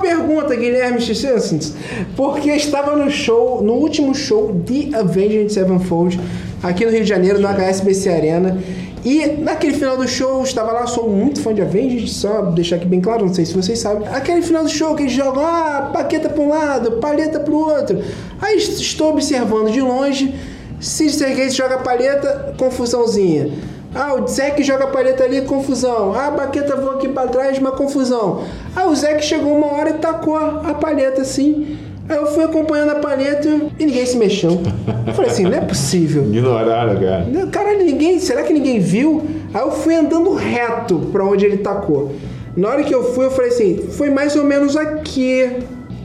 pergunta, 0.02 0.54
Guilherme 0.54 1.00
Chessens. 1.00 1.72
Porque 2.14 2.50
estava 2.50 2.94
no 2.94 3.10
show, 3.10 3.62
no 3.62 3.74
último 3.74 4.14
show 4.14 4.52
de 4.52 4.94
Avenged 4.94 5.50
Sevenfold, 5.52 6.20
aqui 6.62 6.84
no 6.84 6.90
Rio 6.90 7.02
de 7.02 7.08
Janeiro, 7.08 7.40
no 7.40 7.48
HSBC 7.48 8.08
Arena. 8.10 8.58
E 9.04 9.26
naquele 9.26 9.74
final 9.74 9.96
do 9.96 10.06
show, 10.06 10.42
estava 10.44 10.70
lá, 10.70 10.86
sou 10.86 11.08
muito 11.08 11.40
fã 11.40 11.52
de 11.52 11.60
Avenged, 11.60 12.08
só 12.08 12.42
deixar 12.42 12.76
aqui 12.76 12.86
bem 12.86 13.00
claro, 13.00 13.26
não 13.26 13.34
sei 13.34 13.44
se 13.44 13.54
vocês 13.54 13.78
sabem. 13.78 14.06
Aquele 14.08 14.42
final 14.42 14.62
do 14.62 14.68
show 14.68 14.94
que 14.94 15.04
eles 15.04 15.12
jogam, 15.12 15.44
ah, 15.44 15.90
paqueta 15.92 16.28
para 16.28 16.42
um 16.42 16.48
lado, 16.48 16.92
palheta 16.92 17.40
para 17.40 17.52
o 17.52 17.56
outro. 17.56 18.02
Aí 18.40 18.56
estou 18.58 19.10
observando 19.10 19.72
de 19.72 19.80
longe, 19.80 20.34
Sister 20.78 21.30
Gates 21.30 21.54
joga 21.54 21.78
palheta, 21.78 22.54
confusãozinha. 22.56 23.50
Ah, 23.94 24.14
o 24.14 24.26
Zeke 24.26 24.62
joga 24.62 24.84
a 24.84 24.86
palheta 24.86 25.24
ali, 25.24 25.42
confusão. 25.42 26.14
Ah, 26.14 26.28
a 26.28 26.30
baqueta 26.30 26.76
voa 26.76 26.94
aqui 26.94 27.08
pra 27.08 27.26
trás, 27.26 27.58
uma 27.58 27.72
confusão. 27.72 28.42
Ah, 28.74 28.86
o 28.86 28.94
Zeke 28.94 29.22
chegou 29.22 29.56
uma 29.56 29.66
hora 29.72 29.90
e 29.90 29.94
tacou 29.94 30.36
a 30.36 30.74
palheta 30.74 31.22
assim. 31.22 31.76
Aí 32.08 32.16
eu 32.16 32.26
fui 32.26 32.42
acompanhando 32.42 32.90
a 32.90 32.94
palheta 32.96 33.48
e 33.78 33.86
ninguém 33.86 34.04
se 34.04 34.16
mexeu. 34.16 34.60
Eu 35.06 35.14
falei 35.14 35.30
assim, 35.30 35.44
não 35.44 35.54
é 35.54 35.60
possível. 35.60 36.24
Ignoraram, 36.24 37.00
cara. 37.00 37.46
Caralho, 37.50 37.84
ninguém. 37.84 38.18
Será 38.18 38.42
que 38.42 38.52
ninguém 38.52 38.80
viu? 38.80 39.22
Aí 39.54 39.60
eu 39.60 39.70
fui 39.70 39.94
andando 39.94 40.34
reto 40.34 40.98
pra 41.12 41.24
onde 41.24 41.44
ele 41.44 41.58
tacou. 41.58 42.12
Na 42.56 42.68
hora 42.68 42.82
que 42.82 42.94
eu 42.94 43.12
fui, 43.12 43.26
eu 43.26 43.30
falei 43.30 43.50
assim, 43.50 43.76
foi 43.90 44.10
mais 44.10 44.36
ou 44.36 44.44
menos 44.44 44.76
aqui. 44.76 45.58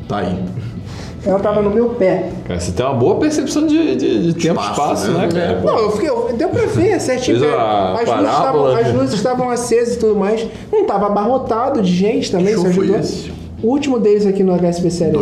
Tá 0.08 0.20
aí. 0.20 0.38
Ela 1.26 1.40
tava 1.40 1.62
no 1.62 1.70
meu 1.70 1.90
pé. 1.90 2.30
Cara, 2.48 2.60
você 2.60 2.72
tem 2.72 2.86
uma 2.86 2.96
boa 2.96 3.16
percepção 3.16 3.66
de, 3.68 3.96
de, 3.96 4.32
de 4.32 4.34
tempo 4.34 4.60
e 4.62 4.64
Espaço, 4.64 4.72
espaço, 4.72 5.12
né, 5.12 5.28
né? 5.28 5.34
cara? 5.34 5.62
Não, 5.62 5.78
eu 5.80 5.92
fiquei. 5.92 6.10
eu- 6.10 6.28
Deu 6.38 6.50
pra 6.50 6.66
ver 6.68 7.00
certinho. 7.02 7.40
Cara. 7.42 7.62
a 7.62 7.94
As, 7.94 8.08
luzes 8.10 8.32
estavam, 8.34 8.66
as 8.68 8.88
né? 8.88 8.94
luzes 8.94 9.14
estavam 9.16 9.50
acesas 9.50 9.96
e 9.96 10.00
tudo 10.00 10.16
mais. 10.16 10.48
Não 10.72 10.86
tava 10.86 11.08
abarrotado 11.08 11.82
de 11.82 11.94
gente 11.94 12.32
também, 12.32 12.48
Que 12.48 12.54
isso 12.54 12.64
show 12.64 12.72
foi 12.74 12.84
ajudou. 12.84 13.00
esse? 13.02 13.32
O 13.64 13.68
último 13.70 14.00
deles 14.00 14.26
aqui 14.26 14.44
no 14.44 14.54
HSBC 14.54 15.06
Arena. 15.06 15.18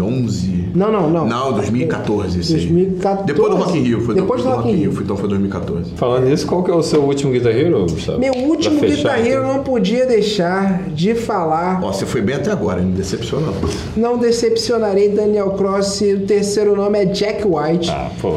2011? 0.00 0.70
Não, 0.74 0.90
não, 0.92 1.10
não. 1.10 1.26
Não, 1.26 1.52
2014 1.52 2.40
esse 2.40 2.54
aí. 2.54 2.60
2014. 2.66 3.26
Depois 3.26 3.50
do 3.50 3.56
Rock 3.56 3.78
in 3.78 3.82
Rio. 3.82 4.00
Foi 4.00 4.14
Depois 4.14 4.42
do 4.42 4.48
Rock 4.48 4.68
in 4.68 4.74
Rio. 4.74 4.92
Foi, 4.92 5.04
então 5.04 5.16
foi 5.16 5.28
2014. 5.28 5.92
Falando 5.96 6.26
nisso, 6.26 6.46
qual 6.46 6.62
que 6.62 6.70
é 6.70 6.74
o 6.74 6.82
seu 6.82 7.02
último 7.02 7.32
guitarreiro, 7.32 7.86
Gustavo? 7.86 8.18
Meu 8.18 8.34
último 8.34 8.78
Pra 8.78 8.88
fechar, 8.88 8.96
guitarreiro 9.16 9.42
então. 9.42 9.54
não 9.56 9.62
podia 9.64 10.06
deixar 10.06 10.88
de 10.90 11.14
falar. 11.14 11.80
Ó, 11.82 11.92
você 11.92 12.06
foi 12.06 12.20
bem 12.20 12.36
até 12.36 12.50
agora, 12.50 12.80
me 12.80 12.92
decepcionou. 12.92 13.54
Não 13.96 14.18
decepcionarei 14.18 15.08
Daniel 15.10 15.50
Cross. 15.50 16.00
O 16.00 16.20
terceiro 16.20 16.74
nome 16.76 16.98
é 16.98 17.04
Jack 17.06 17.44
White. 17.46 17.90
Ah, 17.90 18.10
pô. 18.20 18.34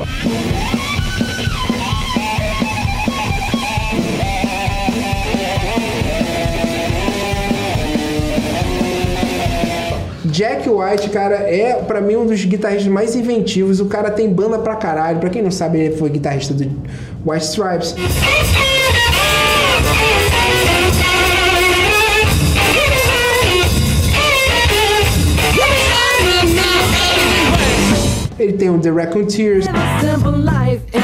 White, 10.79 11.09
cara, 11.09 11.36
é 11.36 11.75
pra 11.75 12.01
mim 12.01 12.15
um 12.15 12.25
dos 12.25 12.43
guitarristas 12.43 12.91
mais 12.91 13.15
inventivos. 13.15 13.79
O 13.79 13.86
cara 13.86 14.09
tem 14.09 14.31
banda 14.31 14.57
pra 14.59 14.75
caralho. 14.75 15.19
Pra 15.19 15.29
quem 15.29 15.41
não 15.41 15.51
sabe, 15.51 15.79
ele 15.79 15.97
foi 15.97 16.09
guitarrista 16.09 16.53
do 16.53 16.63
White 17.25 17.45
Stripes. 17.45 17.95
Ele 28.39 28.53
tem 28.53 28.69
o 28.69 28.79
The 28.79 28.89
Raconteurs. 28.89 29.65
Life 29.67 31.03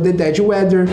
The 0.00 0.12
Dead 0.12 0.38
Weather. 0.40 0.86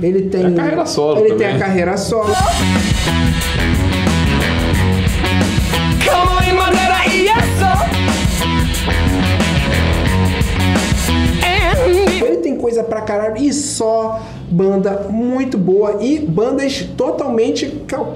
Ele 0.00 0.22
tem. 0.28 0.44
É 0.44 0.46
a 0.46 0.52
carreira 0.54 0.86
solo 0.86 1.20
Ele 1.20 1.28
também. 1.30 1.46
tem 1.48 1.56
a 1.56 1.58
carreira 1.58 1.96
solo. 1.96 2.34
Ele 12.20 12.38
tem 12.38 12.56
coisa 12.56 12.82
pra 12.82 13.00
caralho 13.00 13.36
e 13.38 13.52
só 13.52 14.20
banda 14.50 15.06
muito 15.10 15.56
boa 15.58 15.98
e 16.00 16.18
bandas 16.18 16.82
totalmente 16.96 17.66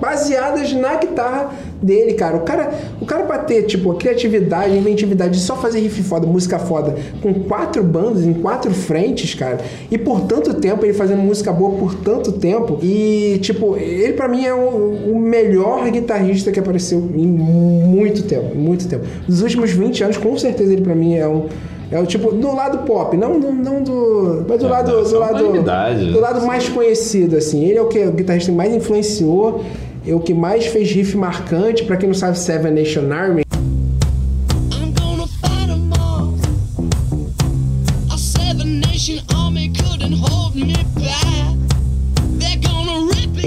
baseadas 0.01 0.73
na 0.73 0.97
guitarra 0.97 1.51
dele, 1.83 2.15
cara. 2.15 2.37
O 2.37 2.41
cara, 2.41 2.71
o 3.01 3.05
cara 3.07 3.25
pra 3.25 3.39
ter, 3.39 3.63
tipo, 3.65 3.91
a 3.91 3.95
criatividade, 3.97 4.73
a 4.73 4.77
inventividade 4.77 5.33
de 5.35 5.41
só 5.41 5.57
fazer 5.57 5.81
riff 5.81 6.03
foda, 6.03 6.27
música 6.27 6.59
foda, 6.59 6.95
com 7.21 7.35
quatro 7.35 7.83
bandas 7.83 8.25
em 8.25 8.33
quatro 8.35 8.71
frentes, 8.73 9.35
cara, 9.35 9.59
e 9.91 9.99
por 9.99 10.21
tanto 10.23 10.55
tempo, 10.55 10.85
ele 10.85 10.93
fazendo 10.95 11.21
música 11.23 11.53
boa 11.53 11.77
por 11.79 11.95
tanto 11.97 12.33
tempo, 12.33 12.79
e, 12.83 13.39
tipo, 13.43 13.77
ele 13.77 14.13
pra 14.13 14.29
mim 14.29 14.45
é 14.45 14.55
o, 14.55 15.13
o 15.13 15.19
melhor 15.19 15.89
guitarrista 15.91 16.51
que 16.53 16.61
apareceu 16.61 16.99
em 17.15 17.27
muito 17.27 18.23
tempo, 18.23 18.55
muito 18.57 18.87
tempo. 18.89 19.05
Dos 19.27 19.43
últimos 19.43 19.71
20 19.71 20.05
anos, 20.05 20.17
com 20.17 20.37
certeza 20.39 20.73
ele 20.73 20.83
pra 20.83 20.95
mim 20.95 21.15
é 21.15 21.27
um. 21.27 21.47
É 21.91 22.01
o 22.01 22.07
tipo, 22.07 22.33
do 22.33 22.55
lado 22.55 22.87
pop, 22.87 23.15
não, 23.19 23.39
não, 23.39 23.53
não 23.53 23.83
do. 23.83 24.47
Mas 24.49 24.59
do 24.61 24.67
É, 24.67 24.69
lado. 24.71 24.93
não, 24.93 25.03
Do 25.05 25.19
lado, 25.19 26.13
do 26.13 26.21
lado 26.21 26.47
mais 26.47 26.67
conhecido, 26.67 27.37
assim. 27.37 27.65
Ele 27.67 27.77
é 27.79 27.83
o 27.83 27.87
que 27.89 27.99
o 27.99 28.13
guitarrista 28.13 28.51
que 28.51 28.57
mais 28.57 28.75
influenciou, 28.75 29.63
é 30.07 30.15
o 30.15 30.21
que 30.21 30.35
mais 30.35 30.67
fez 30.67 30.91
riff 30.91 31.17
marcante. 31.17 31.85
Pra 31.85 31.97
quem 31.97 32.09
não 32.09 32.15
sabe, 32.15 32.39
Seven 32.39 32.73
Nation 32.73 33.11
Army. 33.13 33.43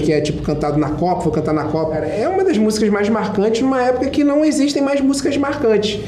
Que 0.04 0.12
é 0.14 0.22
tipo 0.22 0.44
cantado 0.44 0.78
na 0.78 0.92
Copa, 0.92 1.22
foi 1.22 1.32
cantar 1.32 1.54
na 1.54 1.64
Copa. 1.64 1.96
É 1.96 2.28
uma 2.28 2.44
das 2.44 2.58
músicas 2.60 2.90
mais 2.90 3.10
marcantes 3.10 3.62
numa 3.62 3.82
época 3.82 4.08
que 4.10 4.24
não 4.24 4.46
existem 4.46 4.82
mais 4.82 5.02
músicas 5.02 5.36
marcantes. 5.36 6.00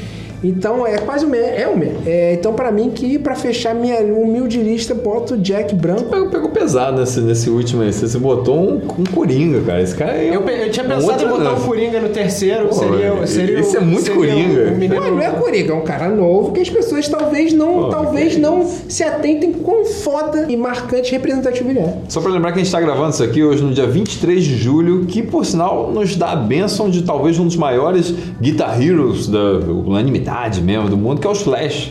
Então 0.42 0.86
é 0.86 0.98
quase 0.98 1.24
o 1.24 1.28
me 1.28 1.38
é 1.38 1.68
o 1.68 1.76
me. 1.76 1.90
É, 2.06 2.34
então 2.34 2.52
pra 2.54 2.70
mim 2.70 2.90
que 2.90 3.18
pra 3.18 3.34
fechar 3.34 3.74
minha 3.74 3.98
humilde 4.00 4.58
lista 4.62 4.94
boto 4.94 5.36
Jack 5.36 5.74
Branco. 5.74 6.04
Pegou, 6.04 6.28
pegou 6.28 6.48
pesado 6.50 7.00
nesse, 7.00 7.20
nesse 7.20 7.50
último 7.50 7.82
aí. 7.82 7.92
Você, 7.92 8.18
botou 8.18 8.56
um, 8.56 8.76
um 8.98 9.04
Coringa, 9.12 9.60
cara. 9.62 9.82
Esse 9.82 9.94
cara 9.94 10.12
é 10.12 10.34
Eu, 10.34 10.40
um- 10.40 10.48
eu 10.48 10.70
tinha 10.70 10.84
um 10.84 10.88
pensado 10.88 11.10
outro- 11.12 11.26
em 11.26 11.30
botar 11.30 11.52
o 11.54 11.60
Coringa 11.66 12.00
no 12.00 12.08
terceiro, 12.10 12.66
Pô, 12.68 12.74
seria, 12.74 13.26
seria 13.26 13.60
esse 13.60 13.76
o- 13.76 13.80
é 13.80 13.84
muito 13.84 14.10
Coringa. 14.12 14.70
o 14.70 14.76
menino- 14.76 15.00
Ué, 15.00 15.10
não 15.10 15.20
é 15.22 15.30
Coringa, 15.30 15.72
é 15.72 15.76
um 15.76 15.80
cara 15.84 16.08
novo 16.08 16.52
que 16.52 16.60
as 16.60 16.70
pessoas 16.70 17.08
talvez 17.08 17.52
não, 17.52 17.74
Pô, 17.84 17.88
talvez 17.88 18.34
que 18.34 18.40
não 18.40 18.64
se 18.88 19.02
atentem 19.02 19.52
quão 19.52 19.84
foda 19.84 20.46
e 20.48 20.56
marcante 20.56 21.10
representativo 21.12 21.70
ele 21.70 21.80
é. 21.80 21.94
Só 22.08 22.20
pra 22.20 22.30
lembrar 22.30 22.52
que 22.52 22.60
a 22.60 22.62
gente 22.62 22.70
tá 22.72 22.80
gravando 22.80 23.10
isso 23.10 23.22
aqui 23.24 23.42
hoje 23.42 23.62
no 23.62 23.72
dia 23.72 23.86
23 23.86 24.44
de 24.44 24.56
julho, 24.56 25.04
que 25.06 25.22
por 25.22 25.44
sinal 25.44 25.90
nos 25.92 26.14
dá 26.16 26.30
a 26.32 26.36
bênção 26.36 26.88
de 26.88 27.02
talvez 27.02 27.38
um 27.38 27.44
dos 27.46 27.56
maiores 27.56 28.14
Guitar 28.40 28.80
Heroes 28.80 29.26
da 29.26 29.38
unanimidade 29.68 30.27
mesmo 30.62 30.88
do 30.88 30.96
mundo, 30.96 31.20
que 31.20 31.26
é 31.26 31.30
o 31.30 31.32
Slash. 31.32 31.90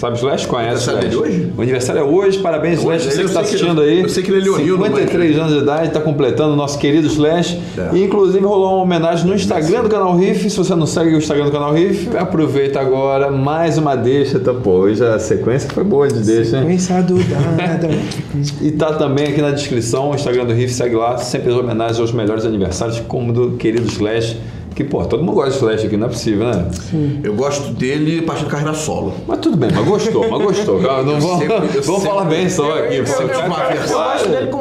Sabe 0.00 0.14
o 0.14 0.16
Slash? 0.16 0.46
Conhece 0.46 0.88
o 0.88 0.92
aniversário 0.92 1.08
Slash? 1.08 1.08
dele 1.08 1.16
hoje? 1.42 1.52
O 1.56 1.62
aniversário 1.62 2.00
é 2.00 2.04
hoje, 2.04 2.38
parabéns 2.38 2.78
Slash, 2.80 3.06
hoje, 3.06 3.14
você 3.16 3.22
eu 3.22 3.28
que 3.28 3.34
tá 3.34 3.40
que- 3.40 3.46
assistindo 3.46 3.80
aí. 3.82 4.00
eu 4.00 4.08
sei 4.08 4.22
que 4.22 4.30
ele 4.30 4.40
é 4.40 4.44
leonino, 4.44 4.78
mas- 4.78 4.88
53 4.94 5.38
anos 5.38 5.52
de 5.52 5.58
idade, 5.58 5.88
está 5.88 6.00
completando 6.00 6.54
o 6.54 6.56
nosso 6.56 6.78
querido 6.78 7.06
Slash. 7.06 7.60
É. 7.76 7.96
E 7.96 8.02
inclusive 8.04 8.44
rolou 8.44 8.74
uma 8.76 8.82
homenagem 8.82 9.26
no 9.26 9.34
Instagram 9.34 9.82
do 9.82 9.88
canal 9.90 10.16
Riff. 10.16 10.48
Se 10.48 10.56
você 10.56 10.74
não 10.74 10.86
segue 10.86 11.14
o 11.14 11.18
Instagram 11.18 11.44
do 11.44 11.52
canal 11.52 11.72
Riff, 11.74 12.08
aproveita 12.16 12.80
agora 12.80 13.30
mais 13.30 13.76
uma 13.76 13.94
deixa. 13.94 14.40
Tá, 14.40 14.54
pô, 14.54 14.70
hoje 14.70 15.04
a 15.04 15.18
sequência 15.18 15.68
foi 15.70 15.84
boa 15.84 16.08
de 16.08 16.20
deixa, 16.20 16.56
hein? 16.58 16.66
Pensa 16.66 17.02
do 17.02 17.14
nada. 17.16 17.88
E 18.62 18.70
tá 18.70 18.92
também 18.94 19.26
aqui 19.28 19.42
na 19.42 19.50
descrição 19.50 20.10
o 20.10 20.14
Instagram 20.14 20.46
do 20.46 20.52
Riff, 20.54 20.72
segue 20.72 20.94
lá. 20.96 21.18
Sempre 21.18 21.50
as 21.50 21.56
homenagens 21.56 21.98
aos 22.00 22.12
melhores 22.12 22.46
aniversários, 22.46 23.00
como 23.06 23.32
do 23.32 23.52
querido 23.52 23.86
Slash. 23.86 24.38
Que, 24.80 24.84
pô, 24.84 25.04
todo 25.04 25.22
mundo 25.22 25.34
gosta 25.34 25.50
de 25.50 25.56
Slash 25.58 25.86
aqui, 25.88 25.96
não 25.98 26.06
é 26.06 26.08
possível, 26.08 26.46
né? 26.46 26.64
Eu 27.22 27.34
gosto 27.34 27.70
dele 27.74 28.20
a 28.20 28.22
partir 28.22 28.44
da 28.44 28.50
carreira 28.50 28.72
solo. 28.72 29.12
Mas 29.28 29.38
tudo 29.40 29.54
bem, 29.58 29.68
mas 29.74 29.84
gostou, 29.86 30.26
mas 30.30 30.42
gostou. 30.42 30.80
Não 30.80 30.88
Eu 31.16 31.20
vamos, 31.20 31.42
eu 31.42 31.48
vamos 31.50 31.84
sempre- 31.84 32.00
falar 32.00 32.24
bem 32.24 32.48
só 32.48 32.78
aqui. 32.78 32.96
eu 32.96 33.06
sempre 33.06 33.26
Cara, 33.28 33.34
tive 33.42 33.46
uma 33.46 33.64
versão. 33.68 33.96
claro. 33.96 34.20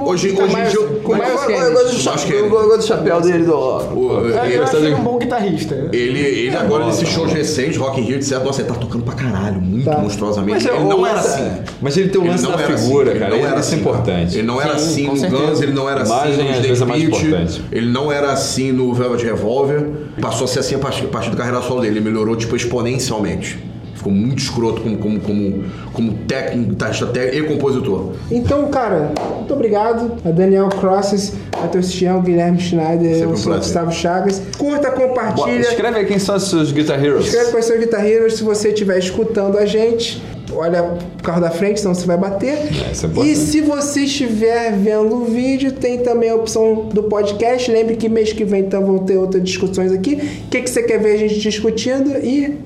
Hoje, 0.10 0.28
hoje 0.28 0.28
em 0.28 0.56
Miles- 0.58 0.72
dia. 0.72 0.80
eu- 0.82 1.02
eu 1.04 1.74
gosto 1.74 1.96
do 1.96 2.00
chapéu. 2.02 2.38
Eu 2.38 2.50
gosto 2.50 2.78
do 2.80 2.84
chapéu 2.86 3.22
dele 3.22 3.46
do. 3.46 3.54
O- 3.56 4.12
Eu 4.20 4.44
ele- 4.44 4.58
acho 4.62 4.76
ele 4.76 4.94
um 4.96 5.04
bom 5.04 5.18
guitarrista. 5.18 5.90
Ele, 5.94 6.20
ele 6.20 6.56
agora, 6.58 6.86
nesses 6.88 7.08
shows 7.08 7.32
recentes, 7.32 7.78
Rock 7.78 8.02
in 8.02 8.04
Rio, 8.04 8.16
etc., 8.18 8.44
nossa, 8.44 8.62
ele 8.62 8.68
tá 8.70 8.76
tocando 8.76 9.04
pra 9.06 9.14
caralho, 9.16 9.62
muito 9.62 9.86
Tá. 9.86 10.00
monstruosamente. 10.00 10.52
Mas, 10.52 10.66
ele 10.66 10.76
é, 10.76 10.84
não 10.84 11.08
era 11.08 11.20
assim. 11.20 11.52
Mas 11.82 11.96
ele 11.96 12.10
tem 12.10 12.20
o 12.20 12.24
Ele 12.26 12.32
lance 12.32 12.44
da 12.46 12.56
assim, 12.56 12.78
figura, 12.78 13.12
ele 13.12 13.20
cara. 13.20 13.32
não 13.32 13.38
Isso 13.38 13.48
era 13.48 13.56
é 13.56 13.60
assim. 13.60 13.76
importante. 13.78 14.38
Ele 14.38 14.48
não 14.48 14.62
era 14.62 14.78
Sim, 14.80 15.08
assim 15.10 15.30
no. 15.30 15.30
Guns, 15.40 15.62
ele 15.62 15.72
não 15.74 15.90
era 15.90 16.02
assim 16.02 16.14
no 16.14 16.84
é 16.84 16.86
mais 16.86 17.04
importante. 17.04 17.64
ele 17.72 17.90
não 17.90 18.12
era 18.12 18.32
assim 18.34 18.72
no 18.74 18.94
Velvet 18.94 19.24
Revolver. 19.24 19.86
Passou 20.22 20.46
a 20.46 20.48
ser 20.48 20.60
assim 20.60 20.76
a 20.76 20.80
partir, 20.80 21.06
a 21.06 21.08
partir 21.10 21.30
da 21.32 21.38
carreira 21.38 21.62
solo 21.62 21.82
dele. 21.82 22.00
Ele 22.00 22.10
melhorou, 22.10 22.36
tipo, 22.36 22.56
exponencialmente. 22.56 23.60
Ficou 23.96 24.14
muito 24.14 24.40
escroto 24.40 24.82
como, 24.82 24.98
como, 24.98 25.20
como, 25.20 25.66
como 25.92 26.14
técnico, 26.26 26.70
guitarrista 26.70 27.06
técnico 27.08 27.46
e 27.46 27.48
compositor. 27.50 28.14
Então, 28.32 28.70
cara, 28.70 29.12
muito 29.36 29.54
obrigado 29.54 30.14
a 30.24 30.30
Daniel 30.30 30.70
Crosses, 30.70 31.34
Matheus 31.60 31.92
Tião, 31.92 32.22
Guilherme 32.22 32.60
Schneider, 32.62 33.12
Sempre 33.12 33.24
eu 33.24 33.30
um 33.32 33.36
sou 33.36 33.52
o 33.52 33.56
prazer. 33.56 33.60
Gustavo 33.60 33.92
Chagas. 33.92 34.42
Curta, 34.58 34.92
compartilha. 34.92 35.60
escreve 35.60 35.98
aí 36.00 36.06
quem 36.06 36.18
são 36.18 36.38
os 36.38 36.44
seus 36.50 36.72
Guitar 36.72 37.04
Heroes. 37.04 37.26
Escreve 37.26 37.52
quais 37.52 37.66
são 37.66 37.76
os 37.76 37.84
Guitar 37.84 38.06
Heroes 38.06 38.36
se 38.36 38.44
você 38.44 38.70
estiver 38.70 38.98
escutando 39.00 39.58
a 39.58 39.66
gente. 39.66 40.24
Olha 40.52 40.84
o 40.84 41.24
carro 41.24 41.42
da 41.42 41.52
frente, 41.52 41.80
senão 41.80 41.94
você 41.94 42.06
vai 42.06 42.18
bater. 42.18 42.58
é 42.58 43.26
e 43.26 43.36
se 43.36 43.62
você 43.62 44.02
estiver 44.02 44.74
vendo 44.74 45.16
o 45.16 45.26
vídeo, 45.26 45.72
tem 45.72 46.00
também 46.00 46.30
a 46.30 46.36
opção 46.36 46.90
do 46.94 47.04
podcast. 47.04 47.72
Lembre 47.72 47.96
que 47.96 48.10
mês 48.10 48.34
que 48.34 48.44
vem 48.44 48.62
então 48.62 48.86
vão 48.86 49.00
ter 49.00 49.18
outras 49.18 49.44
discussões 49.44 49.92
aqui. 49.92 50.16
O 50.16 50.50
que, 50.50 50.62
que 50.62 50.70
você 50.70 50.84
quer 50.84 51.00
ver 51.00 51.14
a 51.14 51.18
gente 51.18 51.40
discutindo? 51.40 52.10
E 52.24 52.58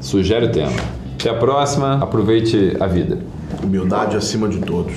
Sugere 0.00 0.46
o 0.46 0.52
tema. 0.52 0.72
Até 1.14 1.30
a 1.30 1.34
próxima. 1.34 2.02
Aproveite 2.02 2.76
a 2.80 2.86
vida. 2.86 3.18
Humildade 3.62 4.16
acima 4.16 4.48
de 4.48 4.58
todos. 4.58 4.94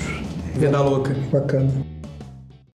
Vida 0.54 0.80
louca. 0.80 1.14
bacana. 1.32 1.95